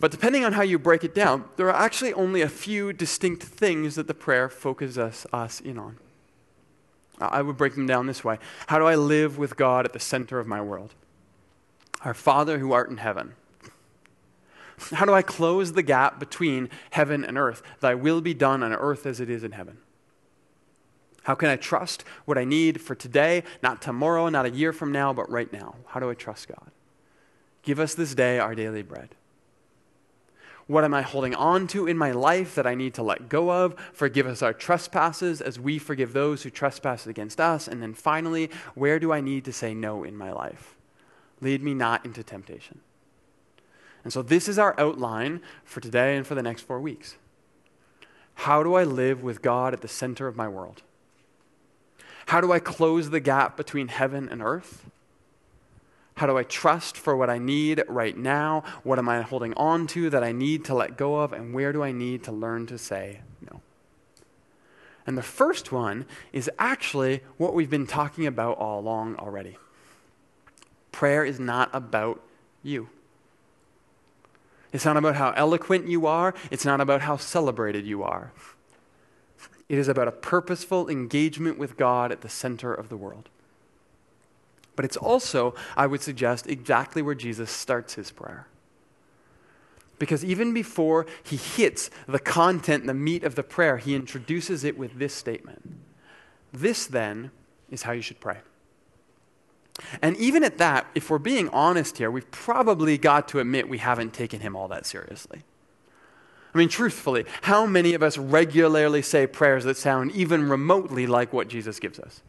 But 0.00 0.10
depending 0.10 0.44
on 0.44 0.52
how 0.52 0.62
you 0.62 0.78
break 0.78 1.04
it 1.04 1.14
down, 1.14 1.44
there 1.56 1.68
are 1.68 1.76
actually 1.76 2.12
only 2.12 2.42
a 2.42 2.48
few 2.48 2.92
distinct 2.92 3.42
things 3.42 3.94
that 3.94 4.06
the 4.06 4.14
prayer 4.14 4.48
focuses 4.48 4.98
us, 4.98 5.26
us 5.32 5.60
in 5.60 5.78
on. 5.78 5.98
I 7.18 7.42
would 7.42 7.56
break 7.56 7.74
them 7.74 7.86
down 7.86 8.06
this 8.06 8.24
way 8.24 8.38
How 8.66 8.78
do 8.78 8.86
I 8.86 8.94
live 8.94 9.38
with 9.38 9.56
God 9.56 9.84
at 9.84 9.92
the 9.92 10.00
center 10.00 10.38
of 10.38 10.46
my 10.46 10.60
world? 10.60 10.94
Our 12.02 12.14
Father 12.14 12.58
who 12.58 12.72
art 12.72 12.90
in 12.90 12.98
heaven. 12.98 13.34
How 14.92 15.06
do 15.06 15.14
I 15.14 15.22
close 15.22 15.72
the 15.72 15.82
gap 15.82 16.18
between 16.18 16.68
heaven 16.90 17.24
and 17.24 17.38
earth? 17.38 17.62
Thy 17.80 17.94
will 17.94 18.20
be 18.20 18.34
done 18.34 18.62
on 18.62 18.72
earth 18.72 19.06
as 19.06 19.20
it 19.20 19.30
is 19.30 19.44
in 19.44 19.52
heaven. 19.52 19.78
How 21.22 21.34
can 21.34 21.48
I 21.48 21.56
trust 21.56 22.04
what 22.26 22.36
I 22.36 22.44
need 22.44 22.80
for 22.80 22.94
today, 22.94 23.44
not 23.62 23.80
tomorrow, 23.80 24.28
not 24.28 24.44
a 24.44 24.50
year 24.50 24.72
from 24.72 24.92
now, 24.92 25.12
but 25.12 25.30
right 25.30 25.50
now? 25.52 25.76
How 25.86 26.00
do 26.00 26.10
I 26.10 26.14
trust 26.14 26.48
God? 26.48 26.70
Give 27.62 27.80
us 27.80 27.94
this 27.94 28.14
day 28.14 28.38
our 28.38 28.54
daily 28.54 28.82
bread. 28.82 29.14
What 30.66 30.84
am 30.84 30.94
I 30.94 31.02
holding 31.02 31.34
on 31.34 31.66
to 31.68 31.86
in 31.86 31.98
my 31.98 32.12
life 32.12 32.54
that 32.54 32.66
I 32.66 32.74
need 32.74 32.94
to 32.94 33.02
let 33.02 33.28
go 33.28 33.50
of? 33.50 33.78
Forgive 33.92 34.26
us 34.26 34.42
our 34.42 34.54
trespasses 34.54 35.42
as 35.42 35.60
we 35.60 35.78
forgive 35.78 36.12
those 36.12 36.42
who 36.42 36.50
trespass 36.50 37.06
against 37.06 37.38
us. 37.38 37.68
And 37.68 37.82
then 37.82 37.92
finally, 37.92 38.50
where 38.74 38.98
do 38.98 39.12
I 39.12 39.20
need 39.20 39.44
to 39.44 39.52
say 39.52 39.74
no 39.74 40.04
in 40.04 40.16
my 40.16 40.32
life? 40.32 40.76
Lead 41.40 41.62
me 41.62 41.74
not 41.74 42.04
into 42.06 42.22
temptation. 42.22 42.80
And 44.04 44.12
so, 44.12 44.22
this 44.22 44.48
is 44.48 44.58
our 44.58 44.78
outline 44.78 45.40
for 45.64 45.80
today 45.80 46.16
and 46.16 46.26
for 46.26 46.34
the 46.34 46.42
next 46.42 46.62
four 46.62 46.80
weeks. 46.80 47.16
How 48.34 48.62
do 48.62 48.74
I 48.74 48.84
live 48.84 49.22
with 49.22 49.42
God 49.42 49.72
at 49.72 49.80
the 49.80 49.88
center 49.88 50.26
of 50.26 50.36
my 50.36 50.48
world? 50.48 50.82
How 52.26 52.40
do 52.40 52.52
I 52.52 52.58
close 52.58 53.10
the 53.10 53.20
gap 53.20 53.56
between 53.56 53.88
heaven 53.88 54.28
and 54.28 54.42
earth? 54.42 54.90
How 56.24 56.30
do 56.32 56.38
I 56.38 56.44
trust 56.44 56.96
for 56.96 57.14
what 57.14 57.28
I 57.28 57.36
need 57.36 57.84
right 57.86 58.16
now? 58.16 58.64
What 58.82 58.98
am 58.98 59.10
I 59.10 59.20
holding 59.20 59.52
on 59.58 59.86
to 59.88 60.08
that 60.08 60.24
I 60.24 60.32
need 60.32 60.64
to 60.64 60.74
let 60.74 60.96
go 60.96 61.16
of? 61.16 61.34
And 61.34 61.52
where 61.52 61.70
do 61.70 61.82
I 61.82 61.92
need 61.92 62.24
to 62.24 62.32
learn 62.32 62.64
to 62.68 62.78
say 62.78 63.20
no? 63.42 63.60
And 65.06 65.18
the 65.18 65.22
first 65.22 65.70
one 65.70 66.06
is 66.32 66.50
actually 66.58 67.20
what 67.36 67.52
we've 67.52 67.68
been 67.68 67.86
talking 67.86 68.26
about 68.26 68.56
all 68.56 68.80
along 68.80 69.16
already. 69.16 69.58
Prayer 70.92 71.26
is 71.26 71.38
not 71.38 71.68
about 71.74 72.22
you. 72.62 72.88
It's 74.72 74.86
not 74.86 74.96
about 74.96 75.16
how 75.16 75.32
eloquent 75.32 75.88
you 75.88 76.06
are, 76.06 76.34
it's 76.50 76.64
not 76.64 76.80
about 76.80 77.02
how 77.02 77.18
celebrated 77.18 77.84
you 77.84 78.02
are. 78.02 78.32
It 79.68 79.76
is 79.76 79.88
about 79.88 80.08
a 80.08 80.12
purposeful 80.12 80.88
engagement 80.88 81.58
with 81.58 81.76
God 81.76 82.10
at 82.10 82.22
the 82.22 82.30
center 82.30 82.72
of 82.72 82.88
the 82.88 82.96
world. 82.96 83.28
But 84.76 84.84
it's 84.84 84.96
also, 84.96 85.54
I 85.76 85.86
would 85.86 86.02
suggest, 86.02 86.46
exactly 86.46 87.02
where 87.02 87.14
Jesus 87.14 87.50
starts 87.50 87.94
his 87.94 88.10
prayer. 88.10 88.46
Because 89.98 90.24
even 90.24 90.52
before 90.52 91.06
he 91.22 91.36
hits 91.36 91.90
the 92.08 92.18
content, 92.18 92.86
the 92.86 92.94
meat 92.94 93.22
of 93.22 93.36
the 93.36 93.44
prayer, 93.44 93.76
he 93.76 93.94
introduces 93.94 94.64
it 94.64 94.76
with 94.76 94.98
this 94.98 95.14
statement 95.14 95.62
This, 96.52 96.86
then, 96.86 97.30
is 97.70 97.82
how 97.82 97.92
you 97.92 98.02
should 98.02 98.20
pray. 98.20 98.38
And 100.02 100.16
even 100.16 100.44
at 100.44 100.58
that, 100.58 100.86
if 100.94 101.10
we're 101.10 101.18
being 101.18 101.48
honest 101.48 101.98
here, 101.98 102.10
we've 102.10 102.30
probably 102.30 102.96
got 102.96 103.28
to 103.28 103.40
admit 103.40 103.68
we 103.68 103.78
haven't 103.78 104.12
taken 104.12 104.40
him 104.40 104.54
all 104.54 104.68
that 104.68 104.86
seriously. 104.86 105.42
I 106.54 106.58
mean, 106.58 106.68
truthfully, 106.68 107.24
how 107.42 107.66
many 107.66 107.94
of 107.94 108.02
us 108.02 108.16
regularly 108.16 109.02
say 109.02 109.26
prayers 109.26 109.64
that 109.64 109.76
sound 109.76 110.12
even 110.12 110.48
remotely 110.48 111.06
like 111.06 111.32
what 111.32 111.48
Jesus 111.48 111.80
gives 111.80 111.98
us? 111.98 112.22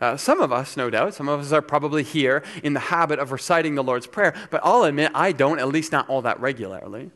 Uh, 0.00 0.16
some 0.16 0.40
of 0.40 0.52
us, 0.52 0.76
no 0.76 0.90
doubt, 0.90 1.14
some 1.14 1.28
of 1.28 1.40
us 1.40 1.52
are 1.52 1.62
probably 1.62 2.04
here 2.04 2.42
in 2.62 2.72
the 2.72 2.80
habit 2.80 3.18
of 3.18 3.32
reciting 3.32 3.74
the 3.74 3.82
Lord's 3.82 4.06
Prayer, 4.06 4.32
but 4.50 4.60
I'll 4.62 4.84
admit 4.84 5.10
I 5.14 5.32
don't, 5.32 5.58
at 5.58 5.68
least 5.68 5.90
not 5.90 6.08
all 6.08 6.22
that 6.22 6.38
regularly. 6.38 7.10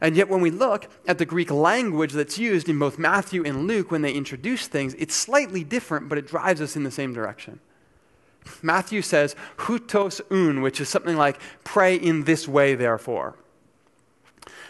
And 0.00 0.16
yet, 0.16 0.30
when 0.30 0.40
we 0.40 0.50
look 0.50 0.88
at 1.06 1.18
the 1.18 1.26
Greek 1.26 1.50
language 1.50 2.12
that's 2.12 2.38
used 2.38 2.70
in 2.70 2.78
both 2.78 2.98
Matthew 2.98 3.44
and 3.44 3.66
Luke 3.66 3.90
when 3.90 4.00
they 4.00 4.12
introduce 4.12 4.66
things, 4.66 4.94
it's 4.94 5.14
slightly 5.14 5.62
different, 5.62 6.08
but 6.08 6.16
it 6.16 6.26
drives 6.26 6.62
us 6.62 6.74
in 6.74 6.84
the 6.84 6.90
same 6.90 7.12
direction. 7.12 7.60
Matthew 8.62 9.02
says, 9.02 9.36
hutos 9.58 10.22
un, 10.30 10.62
which 10.62 10.80
is 10.80 10.88
something 10.88 11.18
like, 11.18 11.38
pray 11.64 11.94
in 11.94 12.24
this 12.24 12.48
way, 12.48 12.74
therefore. 12.74 13.36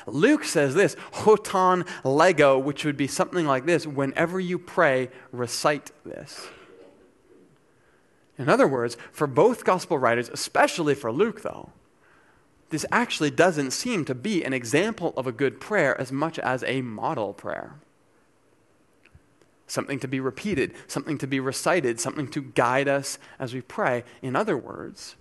Luke 0.06 0.42
says 0.42 0.74
this, 0.74 0.96
hoton 1.12 1.86
lego, 2.02 2.58
which 2.58 2.84
would 2.84 2.96
be 2.96 3.06
something 3.06 3.46
like 3.46 3.66
this 3.66 3.86
whenever 3.86 4.40
you 4.40 4.58
pray, 4.58 5.08
recite 5.30 5.92
this. 6.04 6.48
In 8.40 8.48
other 8.48 8.66
words, 8.66 8.96
for 9.12 9.26
both 9.26 9.66
gospel 9.66 9.98
writers, 9.98 10.30
especially 10.30 10.94
for 10.94 11.12
Luke, 11.12 11.42
though, 11.42 11.72
this 12.70 12.86
actually 12.90 13.30
doesn't 13.30 13.72
seem 13.72 14.06
to 14.06 14.14
be 14.14 14.42
an 14.42 14.54
example 14.54 15.12
of 15.14 15.26
a 15.26 15.32
good 15.32 15.60
prayer 15.60 16.00
as 16.00 16.10
much 16.10 16.38
as 16.38 16.64
a 16.64 16.80
model 16.80 17.34
prayer. 17.34 17.74
Something 19.66 20.00
to 20.00 20.08
be 20.08 20.20
repeated, 20.20 20.72
something 20.86 21.18
to 21.18 21.26
be 21.26 21.38
recited, 21.38 22.00
something 22.00 22.28
to 22.28 22.40
guide 22.40 22.88
us 22.88 23.18
as 23.38 23.52
we 23.52 23.60
pray. 23.60 24.04
In 24.22 24.34
other 24.34 24.56
words, 24.56 25.16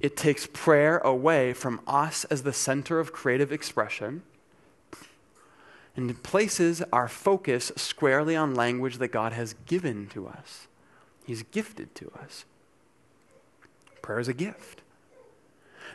it 0.00 0.16
takes 0.16 0.48
prayer 0.50 0.96
away 0.98 1.52
from 1.52 1.82
us 1.86 2.24
as 2.24 2.44
the 2.44 2.52
center 2.54 2.98
of 2.98 3.12
creative 3.12 3.52
expression 3.52 4.22
and 5.94 6.22
places 6.22 6.82
our 6.94 7.08
focus 7.08 7.72
squarely 7.76 8.34
on 8.34 8.54
language 8.54 8.96
that 8.96 9.08
God 9.08 9.34
has 9.34 9.54
given 9.66 10.06
to 10.08 10.26
us. 10.26 10.66
He's 11.26 11.42
gifted 11.42 11.94
to 11.96 12.12
us. 12.22 12.44
Prayer 14.00 14.20
is 14.20 14.28
a 14.28 14.34
gift. 14.34 14.82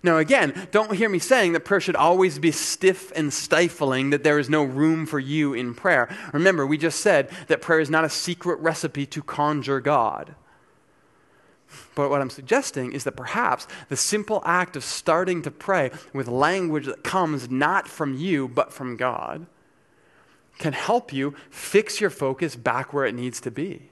Now, 0.04 0.17
again, 0.17 0.67
don't 0.72 0.96
hear 0.96 1.10
me 1.10 1.20
saying 1.20 1.54
that 1.54 1.63
prayer 1.63 1.80
should 1.80 1.96
always 1.96 2.39
be 2.39 2.52
stiff 2.52 3.12
and 3.15 3.32
stifling, 3.32 4.10
that 4.10 4.24
there 4.24 4.39
is 4.39 4.50
no 4.50 4.63
room 4.63 5.06
for 5.06 5.20
you 5.20 5.54
in 5.54 5.74
prayer. 5.76 6.10
Remember, 6.34 6.65
we 6.65 6.78
just 6.78 7.00
said 7.00 7.30
that 7.48 7.62
prayer 7.62 7.80
is 7.80 7.89
not 7.89 8.04
a 8.04 8.10
secret 8.10 8.60
recipe 8.60 9.06
to 9.06 9.22
conjure 9.22 9.80
God. 9.80 10.36
But 11.96 12.10
what 12.10 12.20
I'm 12.20 12.30
suggesting 12.30 12.94
is 12.94 13.04
that 13.04 13.13
perhaps 13.13 13.67
the 13.89 13.96
simple 13.96 14.41
act 14.44 14.76
of 14.76 14.84
starting 14.84 15.41
to 15.44 15.52
pray 15.52 15.91
with 16.13 16.28
language 16.28 16.88
that 16.88 17.04
comes 17.04 17.50
not 17.50 17.88
from 17.88 18.15
you, 18.15 18.48
but 18.48 18.74
from 18.74 18.98
God, 18.98 19.46
can 20.58 20.74
help 20.74 21.13
you 21.13 21.36
fix 21.50 22.02
your 22.02 22.10
focus 22.10 22.56
back 22.56 22.91
where 22.91 23.06
it 23.06 23.15
needs 23.15 23.39
to 23.41 23.52
be. 23.52 23.90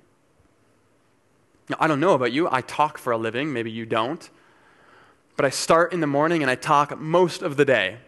Now, 1.70 1.78
I 1.80 1.88
don't 1.88 2.00
know 2.00 2.14
about 2.14 2.32
you. 2.32 2.50
I 2.52 2.62
talk 2.62 2.98
for 2.98 3.12
a 3.12 3.18
living. 3.18 3.54
Maybe 3.54 3.70
you 3.70 3.86
don't. 3.86 4.28
But 5.36 5.46
I 5.46 5.52
start 5.52 5.94
in 5.94 6.02
the 6.02 6.08
morning 6.08 6.42
and 6.42 6.52
I 6.52 6.56
talk 6.56 6.98
most 7.00 7.42
of 7.42 7.56
the 7.56 7.64
day. 7.64 8.00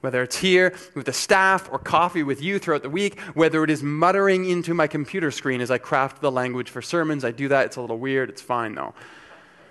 Whether 0.00 0.22
it's 0.22 0.36
here 0.36 0.74
with 0.94 1.06
the 1.06 1.12
staff 1.12 1.68
or 1.72 1.78
coffee 1.78 2.22
with 2.22 2.42
you 2.42 2.58
throughout 2.58 2.82
the 2.82 2.90
week, 2.90 3.18
whether 3.32 3.64
it 3.64 3.70
is 3.70 3.82
muttering 3.82 4.44
into 4.48 4.74
my 4.74 4.86
computer 4.86 5.30
screen 5.30 5.60
as 5.60 5.70
I 5.70 5.78
craft 5.78 6.20
the 6.20 6.30
language 6.30 6.70
for 6.70 6.82
sermons, 6.82 7.24
I 7.24 7.30
do 7.30 7.48
that. 7.48 7.66
It's 7.66 7.76
a 7.76 7.80
little 7.80 7.98
weird. 7.98 8.28
It's 8.28 8.42
fine 8.42 8.74
though. 8.74 8.94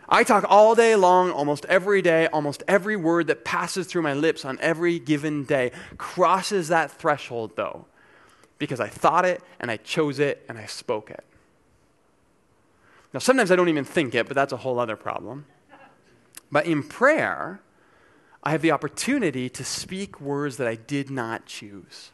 I 0.10 0.24
talk 0.24 0.43
all 0.50 0.76
day 0.76 0.96
long, 0.96 1.32
almost 1.32 1.65
every 1.65 2.02
day, 2.02 2.28
almost 2.28 2.63
every 2.67 2.96
word 2.96 3.28
that 3.28 3.46
passes 3.46 3.88
through 3.88 4.02
my 4.02 4.13
lips 4.13 4.43
on 4.43 4.60
every 4.60 5.00
given 5.00 5.43
day 5.46 5.72
crosses 5.98 6.67
that 6.67 6.91
threshold 6.91 7.56
though, 7.56 7.86
because 8.58 8.80
I 8.80 8.89
thought 8.89 9.26
it 9.26 9.41
and 9.60 9.72
I 9.72 9.78
chose 9.78 10.19
it 10.19 10.43
and 10.50 10.58
I 10.58 10.65
spoke 10.65 11.10
it. 11.10 11.24
Now, 13.13 13.19
sometimes 13.19 13.52
I 13.52 13.56
don't 13.56 13.69
even 13.69 13.86
think 13.86 14.15
it, 14.15 14.28
but 14.28 14.36
that's 14.36 14.54
a 14.54 14.58
whole 14.58 14.80
other 14.80 14.95
problem. 14.95 15.45
But 16.52 16.65
in 16.65 16.84
prayer, 16.84 17.62
I 18.43 18.52
have 18.52 18.62
the 18.62 18.71
opportunity 18.71 19.49
to 19.49 19.63
speak 19.63 20.19
words 20.19 20.58
that 20.58 20.67
I 20.67 20.76
did 20.76 21.10
not 21.10 21.45
choose 21.45 22.12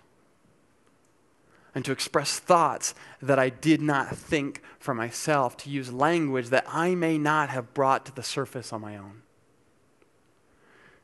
and 1.74 1.86
to 1.86 1.92
express 1.92 2.40
thoughts 2.40 2.96
that 3.22 3.40
I 3.40 3.50
did 3.50 3.82
not 3.82 4.16
think 4.16 4.62
for 4.80 4.94
myself, 4.94 5.56
to 5.58 5.70
use 5.70 5.94
language 5.94 6.50
that 6.50 6.66
I 6.68 6.96
may 6.96 7.18
not 7.18 7.50
have 7.50 7.74
brought 7.74 8.06
to 8.08 8.16
the 8.16 8.24
surface 8.24 8.74
on 8.74 8.82
my 8.82 8.98
own. 8.98 9.22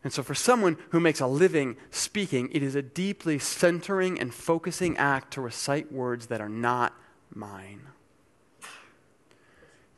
And 0.03 0.11
so, 0.11 0.21
for 0.21 0.35
someone 0.35 0.77
who 0.89 0.99
makes 0.99 1.19
a 1.19 1.27
living 1.27 1.77
speaking, 1.91 2.49
it 2.51 2.61
is 2.61 2.75
a 2.75 2.81
deeply 2.81 3.39
centering 3.39 4.19
and 4.19 4.33
focusing 4.33 4.97
act 4.97 5.33
to 5.33 5.41
recite 5.41 5.91
words 5.91 6.27
that 6.27 6.41
are 6.41 6.49
not 6.49 6.93
mine 7.33 7.87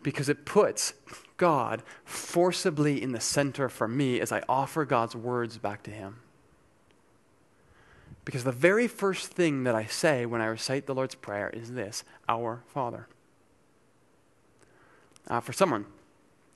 because 0.07 0.29
it 0.29 0.45
puts 0.45 0.93
God 1.35 1.83
forcibly 2.05 3.03
in 3.03 3.11
the 3.11 3.19
center 3.19 3.67
for 3.67 3.89
me 3.89 4.21
as 4.21 4.31
I 4.31 4.41
offer 4.47 4.85
God's 4.85 5.17
words 5.17 5.57
back 5.57 5.83
to 5.83 5.91
Him. 5.91 6.21
Because 8.23 8.45
the 8.45 8.53
very 8.53 8.87
first 8.87 9.33
thing 9.33 9.65
that 9.65 9.75
I 9.75 9.83
say 9.83 10.25
when 10.25 10.39
I 10.39 10.45
recite 10.45 10.85
the 10.85 10.95
Lord's 10.95 11.15
Prayer 11.15 11.49
is 11.49 11.73
this 11.73 12.05
Our 12.29 12.63
Father. 12.67 13.09
Uh, 15.27 15.41
for 15.41 15.51
someone 15.51 15.85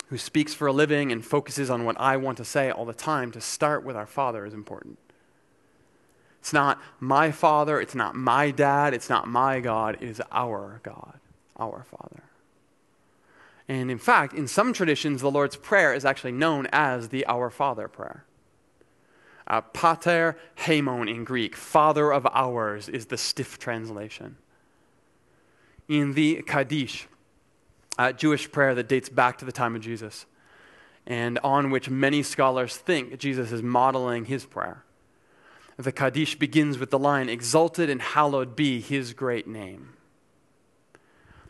who 0.07 0.17
speaks 0.17 0.53
for 0.53 0.67
a 0.67 0.71
living 0.71 1.11
and 1.11 1.25
focuses 1.25 1.69
on 1.69 1.83
what 1.83 1.99
I 1.99 2.15
want 2.15 2.37
to 2.37 2.45
say 2.45 2.71
all 2.71 2.85
the 2.85 2.93
time, 2.93 3.33
to 3.33 3.41
start 3.41 3.83
with 3.83 3.97
our 3.97 4.07
Father 4.07 4.45
is 4.45 4.53
important. 4.53 4.97
It's 6.39 6.53
not 6.53 6.81
my 7.01 7.31
father, 7.31 7.81
it's 7.81 7.95
not 7.95 8.15
my 8.15 8.51
dad, 8.51 8.93
it's 8.93 9.09
not 9.09 9.27
my 9.27 9.59
God, 9.59 9.97
it 9.99 10.07
is 10.07 10.21
our 10.31 10.79
God, 10.83 11.19
our 11.59 11.83
Father. 11.83 12.23
And 13.71 13.89
in 13.89 13.99
fact, 13.99 14.33
in 14.33 14.47
some 14.47 14.73
traditions, 14.73 15.21
the 15.21 15.31
Lord's 15.31 15.55
Prayer 15.55 15.93
is 15.93 16.03
actually 16.03 16.33
known 16.33 16.67
as 16.73 17.07
the 17.07 17.25
Our 17.25 17.49
Father 17.49 17.87
prayer. 17.87 18.25
Uh, 19.47 19.61
pater 19.61 20.37
haimon 20.57 21.07
in 21.07 21.23
Greek, 21.23 21.55
Father 21.55 22.11
of 22.11 22.27
ours, 22.33 22.89
is 22.89 23.05
the 23.05 23.15
stiff 23.15 23.57
translation. 23.59 24.35
In 25.87 26.15
the 26.15 26.41
Kaddish, 26.45 27.07
uh, 27.97 28.11
Jewish 28.11 28.51
prayer 28.51 28.75
that 28.75 28.89
dates 28.89 29.07
back 29.07 29.37
to 29.37 29.45
the 29.45 29.53
time 29.53 29.73
of 29.73 29.81
Jesus, 29.81 30.25
and 31.07 31.39
on 31.39 31.71
which 31.71 31.89
many 31.89 32.23
scholars 32.23 32.75
think 32.75 33.19
Jesus 33.19 33.53
is 33.53 33.63
modeling 33.63 34.25
his 34.25 34.43
prayer. 34.43 34.83
The 35.77 35.93
Kaddish 35.93 36.37
begins 36.37 36.77
with 36.77 36.89
the 36.89 36.99
line, 36.99 37.29
Exalted 37.29 37.89
and 37.89 38.01
hallowed 38.01 38.53
be 38.53 38.81
his 38.81 39.13
great 39.13 39.47
name. 39.47 39.93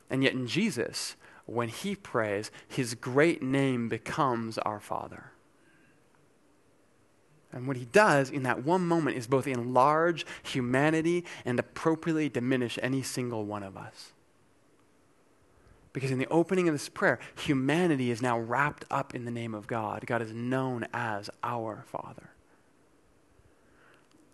And 0.07 0.23
yet 0.23 0.33
in 0.33 0.45
Jesus, 0.45 1.15
when 1.51 1.69
he 1.69 1.95
prays, 1.95 2.51
his 2.67 2.93
great 2.93 3.41
name 3.41 3.89
becomes 3.89 4.57
our 4.59 4.79
Father. 4.79 5.31
And 7.53 7.67
what 7.67 7.77
he 7.77 7.85
does 7.85 8.29
in 8.29 8.43
that 8.43 8.63
one 8.63 8.87
moment 8.87 9.17
is 9.17 9.27
both 9.27 9.45
enlarge 9.45 10.25
humanity 10.43 11.25
and 11.43 11.59
appropriately 11.59 12.29
diminish 12.29 12.79
any 12.81 13.01
single 13.01 13.45
one 13.45 13.63
of 13.63 13.75
us. 13.75 14.13
Because 15.93 16.11
in 16.11 16.19
the 16.19 16.27
opening 16.27 16.69
of 16.69 16.73
this 16.73 16.87
prayer, 16.87 17.19
humanity 17.35 18.11
is 18.11 18.21
now 18.21 18.39
wrapped 18.39 18.85
up 18.89 19.13
in 19.13 19.25
the 19.25 19.31
name 19.31 19.53
of 19.53 19.67
God. 19.67 20.05
God 20.05 20.21
is 20.21 20.31
known 20.31 20.87
as 20.93 21.29
our 21.43 21.83
Father. 21.87 22.30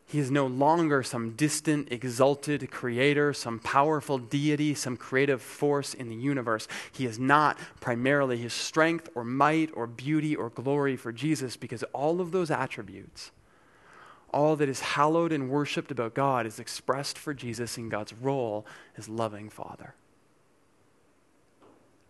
He 0.10 0.20
is 0.20 0.32
no 0.32 0.48
longer 0.48 1.04
some 1.04 1.32
distant, 1.32 1.92
exalted 1.92 2.72
creator, 2.72 3.34
some 3.34 3.60
powerful 3.60 4.18
deity, 4.18 4.74
some 4.74 4.96
creative 4.96 5.42
force 5.42 5.94
in 5.94 6.08
the 6.08 6.16
universe. 6.16 6.66
He 6.94 7.06
is 7.06 7.20
not 7.20 7.60
primarily 7.82 8.38
his 8.38 8.54
strength 8.54 9.10
or 9.16 9.26
might 9.26 9.70
or 9.74 9.86
beauty 9.86 10.34
or 10.34 10.50
glory 10.50 10.96
for 10.96 11.12
Jesus 11.12 11.58
because 11.58 11.84
all 11.92 12.22
of 12.22 12.32
those 12.32 12.50
attributes, 12.50 13.32
all 14.34 14.56
that 14.56 14.70
is 14.70 14.80
hallowed 14.80 15.34
and 15.34 15.50
worshiped 15.50 15.92
about 15.92 16.14
God, 16.14 16.46
is 16.46 16.58
expressed 16.58 17.18
for 17.18 17.34
Jesus 17.34 17.78
in 17.78 17.90
God's 17.90 18.14
role 18.14 18.66
as 18.96 19.10
loving 19.10 19.50
Father. 19.50 19.94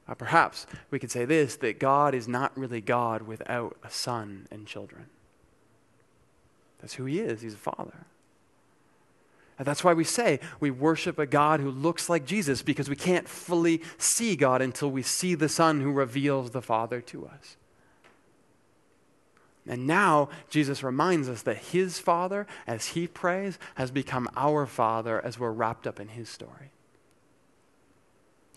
Uh, 0.07 0.13
perhaps 0.13 0.67
we 0.91 0.99
could 0.99 1.11
say 1.11 1.25
this 1.25 1.55
that 1.57 1.79
God 1.79 2.13
is 2.13 2.27
not 2.27 2.55
really 2.55 2.79
God 2.79 3.23
without 3.23 3.75
a 3.83 3.89
son 3.89 4.47
and 4.51 4.67
children. 4.67 5.07
That's 6.79 6.93
who 6.93 7.05
he 7.05 7.19
is. 7.19 7.41
He's 7.41 7.53
a 7.53 7.57
father. 7.57 8.05
And 9.57 9.65
that's 9.65 9.83
why 9.83 9.93
we 9.93 10.03
say 10.03 10.39
we 10.59 10.69
worship 10.69 11.17
a 11.17 11.25
God 11.25 11.59
who 11.59 11.71
looks 11.71 12.09
like 12.09 12.25
Jesus 12.25 12.61
because 12.61 12.89
we 12.89 12.95
can't 12.95 13.27
fully 13.27 13.81
see 13.97 14.35
God 14.35 14.61
until 14.61 14.91
we 14.91 15.01
see 15.01 15.33
the 15.33 15.49
Son 15.49 15.81
who 15.81 15.91
reveals 15.91 16.51
the 16.51 16.61
Father 16.61 17.01
to 17.01 17.25
us. 17.25 17.57
And 19.67 19.85
now 19.87 20.29
Jesus 20.49 20.83
reminds 20.83 21.27
us 21.27 21.41
that 21.41 21.57
his 21.57 21.99
Father, 21.99 22.47
as 22.67 22.87
he 22.87 23.07
prays, 23.07 23.57
has 23.75 23.91
become 23.91 24.29
our 24.37 24.65
Father 24.65 25.23
as 25.25 25.39
we're 25.39 25.51
wrapped 25.51 25.87
up 25.87 25.99
in 25.99 26.09
his 26.09 26.29
story. 26.29 26.71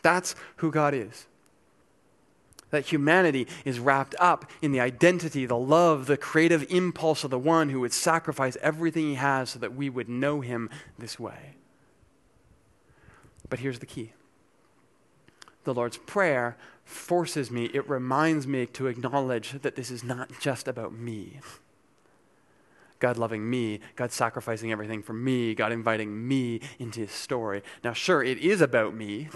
That's 0.02 0.34
who 0.56 0.70
God 0.70 0.94
is 0.94 1.26
that 2.70 2.86
humanity 2.86 3.46
is 3.64 3.78
wrapped 3.78 4.14
up 4.18 4.50
in 4.62 4.72
the 4.72 4.80
identity, 4.80 5.46
the 5.46 5.56
love, 5.56 6.06
the 6.06 6.16
creative 6.16 6.64
impulse 6.70 7.24
of 7.24 7.30
the 7.30 7.38
one 7.38 7.68
who 7.68 7.80
would 7.80 7.92
sacrifice 7.92 8.56
everything 8.62 9.08
he 9.08 9.14
has 9.14 9.50
so 9.50 9.58
that 9.58 9.74
we 9.74 9.90
would 9.90 10.08
know 10.08 10.40
him 10.40 10.70
this 10.98 11.18
way. 11.18 11.56
But 13.48 13.58
here's 13.58 13.80
the 13.80 13.86
key 13.86 14.12
the 15.64 15.74
Lord's 15.74 15.98
Prayer 15.98 16.56
forces 16.84 17.50
me, 17.50 17.66
it 17.66 17.88
reminds 17.88 18.46
me 18.46 18.66
to 18.66 18.86
acknowledge 18.86 19.52
that 19.62 19.76
this 19.76 19.90
is 19.90 20.02
not 20.02 20.30
just 20.40 20.66
about 20.66 20.92
me. 20.92 21.38
God 22.98 23.16
loving 23.16 23.48
me, 23.48 23.80
God 23.96 24.12
sacrificing 24.12 24.72
everything 24.72 25.02
for 25.02 25.12
me, 25.12 25.54
God 25.54 25.72
inviting 25.72 26.26
me 26.28 26.60
into 26.78 27.00
his 27.00 27.12
story. 27.12 27.62
Now, 27.82 27.92
sure, 27.92 28.22
it 28.22 28.38
is 28.38 28.60
about 28.60 28.94
me 28.94 29.28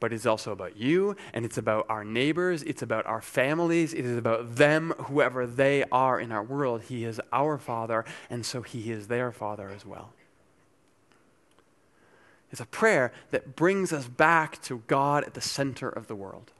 but 0.00 0.12
it's 0.12 0.26
also 0.26 0.52
about 0.52 0.76
you, 0.76 1.16
and 1.32 1.44
it's 1.44 1.58
about 1.58 1.86
our 1.88 2.04
neighbors, 2.04 2.62
it's 2.62 2.82
about 2.82 3.06
our 3.06 3.20
families, 3.20 3.92
it 3.92 4.04
is 4.04 4.16
about 4.16 4.56
them, 4.56 4.92
whoever 4.98 5.46
they 5.46 5.84
are 5.90 6.20
in 6.20 6.30
our 6.30 6.42
world. 6.42 6.82
He 6.82 7.04
is 7.04 7.20
our 7.32 7.58
Father, 7.58 8.04
and 8.30 8.46
so 8.46 8.62
He 8.62 8.92
is 8.92 9.08
their 9.08 9.32
Father 9.32 9.68
as 9.68 9.84
well. 9.84 10.12
It's 12.50 12.60
a 12.60 12.66
prayer 12.66 13.12
that 13.30 13.56
brings 13.56 13.92
us 13.92 14.06
back 14.06 14.62
to 14.62 14.82
God 14.86 15.24
at 15.24 15.34
the 15.34 15.40
center 15.40 15.88
of 15.88 16.06
the 16.06 16.14
world. 16.14 16.52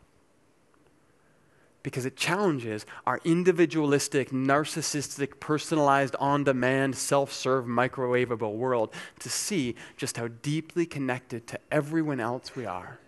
Because 1.84 2.04
it 2.04 2.16
challenges 2.16 2.84
our 3.06 3.20
individualistic, 3.24 4.30
narcissistic, 4.30 5.40
personalized, 5.40 6.14
on 6.16 6.44
demand, 6.44 6.96
self 6.96 7.32
serve, 7.32 7.64
microwavable 7.64 8.54
world 8.56 8.92
to 9.20 9.30
see 9.30 9.76
just 9.96 10.18
how 10.18 10.28
deeply 10.28 10.84
connected 10.84 11.46
to 11.46 11.60
everyone 11.70 12.20
else 12.20 12.54
we 12.54 12.66
are 12.66 12.98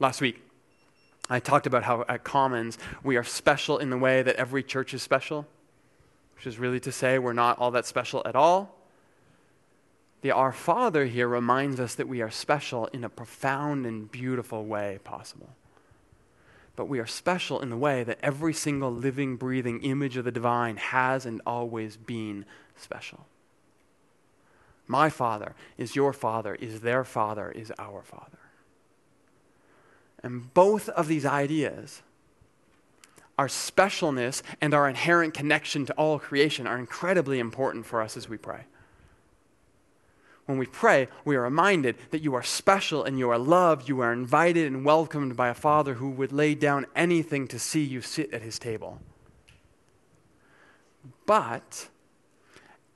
Last 0.00 0.22
week, 0.22 0.42
I 1.28 1.40
talked 1.40 1.66
about 1.66 1.84
how 1.84 2.06
at 2.08 2.24
Commons 2.24 2.78
we 3.04 3.18
are 3.18 3.22
special 3.22 3.76
in 3.76 3.90
the 3.90 3.98
way 3.98 4.22
that 4.22 4.34
every 4.36 4.62
church 4.62 4.94
is 4.94 5.02
special, 5.02 5.46
which 6.34 6.46
is 6.46 6.58
really 6.58 6.80
to 6.80 6.90
say 6.90 7.18
we're 7.18 7.34
not 7.34 7.58
all 7.58 7.70
that 7.72 7.84
special 7.84 8.22
at 8.24 8.34
all. 8.34 8.74
The 10.22 10.30
Our 10.30 10.52
Father 10.52 11.04
here 11.04 11.28
reminds 11.28 11.78
us 11.78 11.94
that 11.96 12.08
we 12.08 12.22
are 12.22 12.30
special 12.30 12.86
in 12.86 13.04
a 13.04 13.10
profound 13.10 13.84
and 13.84 14.10
beautiful 14.10 14.64
way 14.64 14.98
possible. 15.04 15.50
But 16.76 16.86
we 16.86 16.98
are 16.98 17.06
special 17.06 17.60
in 17.60 17.68
the 17.68 17.76
way 17.76 18.02
that 18.02 18.18
every 18.22 18.54
single 18.54 18.90
living, 18.90 19.36
breathing 19.36 19.82
image 19.82 20.16
of 20.16 20.24
the 20.24 20.32
divine 20.32 20.78
has 20.78 21.26
and 21.26 21.42
always 21.44 21.98
been 21.98 22.46
special. 22.74 23.26
My 24.86 25.10
Father 25.10 25.54
is 25.76 25.94
your 25.94 26.14
Father, 26.14 26.54
is 26.54 26.80
their 26.80 27.04
Father, 27.04 27.50
is 27.50 27.70
our 27.78 28.02
Father. 28.02 28.38
And 30.22 30.52
both 30.52 30.88
of 30.90 31.08
these 31.08 31.24
ideas, 31.24 32.02
our 33.38 33.48
specialness 33.48 34.42
and 34.60 34.74
our 34.74 34.88
inherent 34.88 35.34
connection 35.34 35.86
to 35.86 35.94
all 35.94 36.18
creation, 36.18 36.66
are 36.66 36.78
incredibly 36.78 37.38
important 37.38 37.86
for 37.86 38.02
us 38.02 38.16
as 38.16 38.28
we 38.28 38.36
pray. 38.36 38.64
When 40.46 40.58
we 40.58 40.66
pray, 40.66 41.08
we 41.24 41.36
are 41.36 41.42
reminded 41.42 41.96
that 42.10 42.22
you 42.22 42.34
are 42.34 42.42
special 42.42 43.04
and 43.04 43.18
you 43.18 43.30
are 43.30 43.38
loved, 43.38 43.88
you 43.88 44.00
are 44.00 44.12
invited 44.12 44.66
and 44.66 44.84
welcomed 44.84 45.36
by 45.36 45.48
a 45.48 45.54
Father 45.54 45.94
who 45.94 46.10
would 46.10 46.32
lay 46.32 46.54
down 46.56 46.86
anything 46.96 47.46
to 47.48 47.58
see 47.58 47.82
you 47.84 48.00
sit 48.00 48.34
at 48.34 48.42
his 48.42 48.58
table. 48.58 49.00
But 51.24 51.88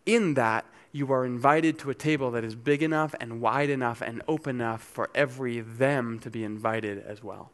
in 0.04 0.34
that, 0.34 0.64
you 0.94 1.12
are 1.12 1.26
invited 1.26 1.76
to 1.76 1.90
a 1.90 1.94
table 1.94 2.30
that 2.30 2.44
is 2.44 2.54
big 2.54 2.80
enough 2.80 3.16
and 3.18 3.40
wide 3.40 3.68
enough 3.68 4.00
and 4.00 4.22
open 4.28 4.60
enough 4.60 4.80
for 4.80 5.10
every 5.12 5.58
them 5.58 6.20
to 6.20 6.30
be 6.30 6.44
invited 6.44 7.04
as 7.04 7.20
well. 7.20 7.50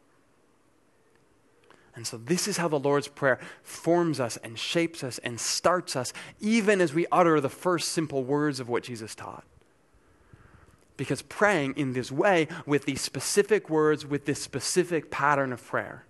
And 1.95 2.05
so, 2.05 2.17
this 2.17 2.47
is 2.47 2.57
how 2.57 2.67
the 2.67 2.79
Lord's 2.79 3.07
Prayer 3.07 3.39
forms 3.63 4.19
us 4.19 4.37
and 4.37 4.59
shapes 4.59 5.03
us 5.03 5.17
and 5.17 5.39
starts 5.39 5.95
us, 5.95 6.13
even 6.39 6.79
as 6.79 6.93
we 6.93 7.07
utter 7.11 7.41
the 7.41 7.49
first 7.49 7.89
simple 7.89 8.23
words 8.23 8.59
of 8.59 8.69
what 8.69 8.83
Jesus 8.83 9.15
taught. 9.15 9.43
Because 10.95 11.23
praying 11.23 11.73
in 11.77 11.93
this 11.93 12.11
way, 12.11 12.47
with 12.67 12.85
these 12.85 13.01
specific 13.01 13.71
words, 13.71 14.05
with 14.05 14.25
this 14.27 14.39
specific 14.39 15.09
pattern 15.09 15.51
of 15.51 15.65
prayer, 15.65 16.05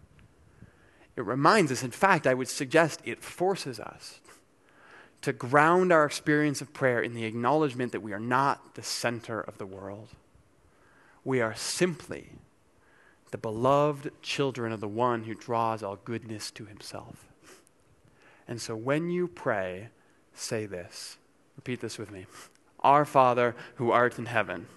it 1.16 1.24
reminds 1.24 1.72
us, 1.72 1.82
in 1.82 1.92
fact, 1.92 2.28
I 2.28 2.34
would 2.34 2.50
suggest 2.50 3.02
it 3.06 3.24
forces 3.24 3.80
us 3.80 4.20
to 5.22 5.34
ground 5.34 5.92
our 5.92 6.06
experience 6.06 6.62
of 6.62 6.74
prayer 6.74 7.02
in 7.02 7.14
the 7.14 7.26
acknowledgement 7.26 7.92
that 7.92 8.02
we 8.02 8.14
are 8.14 8.20
not 8.20 8.76
the 8.76 8.84
center 8.84 9.40
of 9.40 9.58
the 9.58 9.66
world. 9.66 10.10
We 11.24 11.42
are 11.42 11.54
simply 11.54 12.30
the 13.30 13.38
beloved 13.38 14.12
children 14.22 14.72
of 14.72 14.80
the 14.80 14.88
one 14.88 15.24
who 15.24 15.36
draws 15.36 15.84
all 15.84 15.98
goodness 16.04 16.52
to 16.52 16.66
himself. 16.66 17.28
And 18.48 18.60
so 18.60 18.76
when 18.76 19.10
you 19.10 19.28
pray, 19.28 19.90
say 20.34 20.66
this. 20.66 21.18
Repeat 21.56 21.82
this 21.82 21.98
with 21.98 22.12
me. 22.12 22.26
Our 22.80 23.06
Father, 23.06 23.56
who 23.76 23.92
art 23.92 24.18
in 24.18 24.26
heaven, 24.26 24.68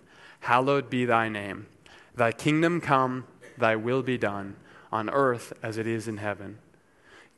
hallowed 0.41 0.91
be 0.91 1.07
thy 1.07 1.29
name. 1.29 1.67
Thy 2.15 2.33
kingdom 2.33 2.81
come, 2.81 3.27
thy 3.57 3.77
will 3.77 4.03
be 4.03 4.19
done, 4.19 4.57
on 4.93 5.09
earth 5.09 5.55
as 5.63 5.79
it 5.79 5.87
is 5.87 6.07
in 6.07 6.19
heaven. 6.19 6.59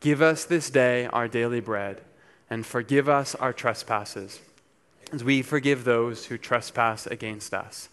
Give 0.00 0.20
us 0.20 0.44
this 0.44 0.68
day 0.68 1.06
our 1.06 1.28
daily 1.28 1.60
bread 1.60 2.02
and 2.48 2.64
forgive 2.64 3.08
us 3.08 3.34
our 3.34 3.52
trespasses, 3.52 4.40
as 5.12 5.24
we 5.24 5.42
forgive 5.42 5.84
those 5.84 6.26
who 6.26 6.38
trespass 6.38 7.06
against 7.06 7.52
us. 7.52 7.88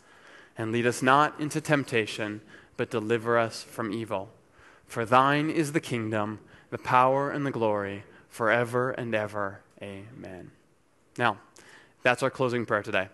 And 0.57 0.71
lead 0.71 0.85
us 0.85 1.01
not 1.01 1.39
into 1.39 1.61
temptation, 1.61 2.41
but 2.77 2.91
deliver 2.91 3.37
us 3.37 3.63
from 3.63 3.91
evil. 3.91 4.29
For 4.85 5.05
thine 5.05 5.49
is 5.49 5.71
the 5.71 5.79
kingdom, 5.79 6.39
the 6.69 6.77
power, 6.77 7.31
and 7.31 7.45
the 7.45 7.51
glory, 7.51 8.03
forever 8.29 8.91
and 8.91 9.13
ever. 9.15 9.61
Amen. 9.81 10.51
Now, 11.17 11.37
that's 12.03 12.23
our 12.23 12.29
closing 12.29 12.65
prayer 12.65 12.83
today. 12.83 13.09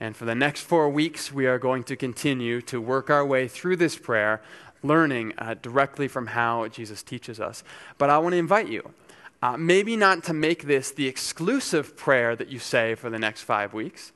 And 0.00 0.16
for 0.16 0.24
the 0.24 0.34
next 0.34 0.62
four 0.62 0.88
weeks, 0.88 1.30
we 1.30 1.46
are 1.46 1.58
going 1.58 1.84
to 1.84 1.96
continue 1.96 2.62
to 2.62 2.80
work 2.80 3.10
our 3.10 3.24
way 3.24 3.46
through 3.48 3.76
this 3.76 3.96
prayer, 3.96 4.40
learning 4.82 5.34
uh, 5.36 5.54
directly 5.60 6.08
from 6.08 6.28
how 6.28 6.66
Jesus 6.68 7.02
teaches 7.02 7.38
us. 7.38 7.62
But 7.98 8.08
I 8.08 8.18
want 8.18 8.32
to 8.32 8.38
invite 8.38 8.68
you, 8.68 8.94
uh, 9.42 9.56
maybe 9.56 9.96
not 9.96 10.22
to 10.24 10.32
make 10.32 10.64
this 10.64 10.90
the 10.90 11.06
exclusive 11.06 11.96
prayer 11.96 12.36
that 12.36 12.48
you 12.48 12.58
say 12.58 12.94
for 12.94 13.10
the 13.10 13.18
next 13.18 13.42
five 13.42 13.72
weeks, 13.72 14.12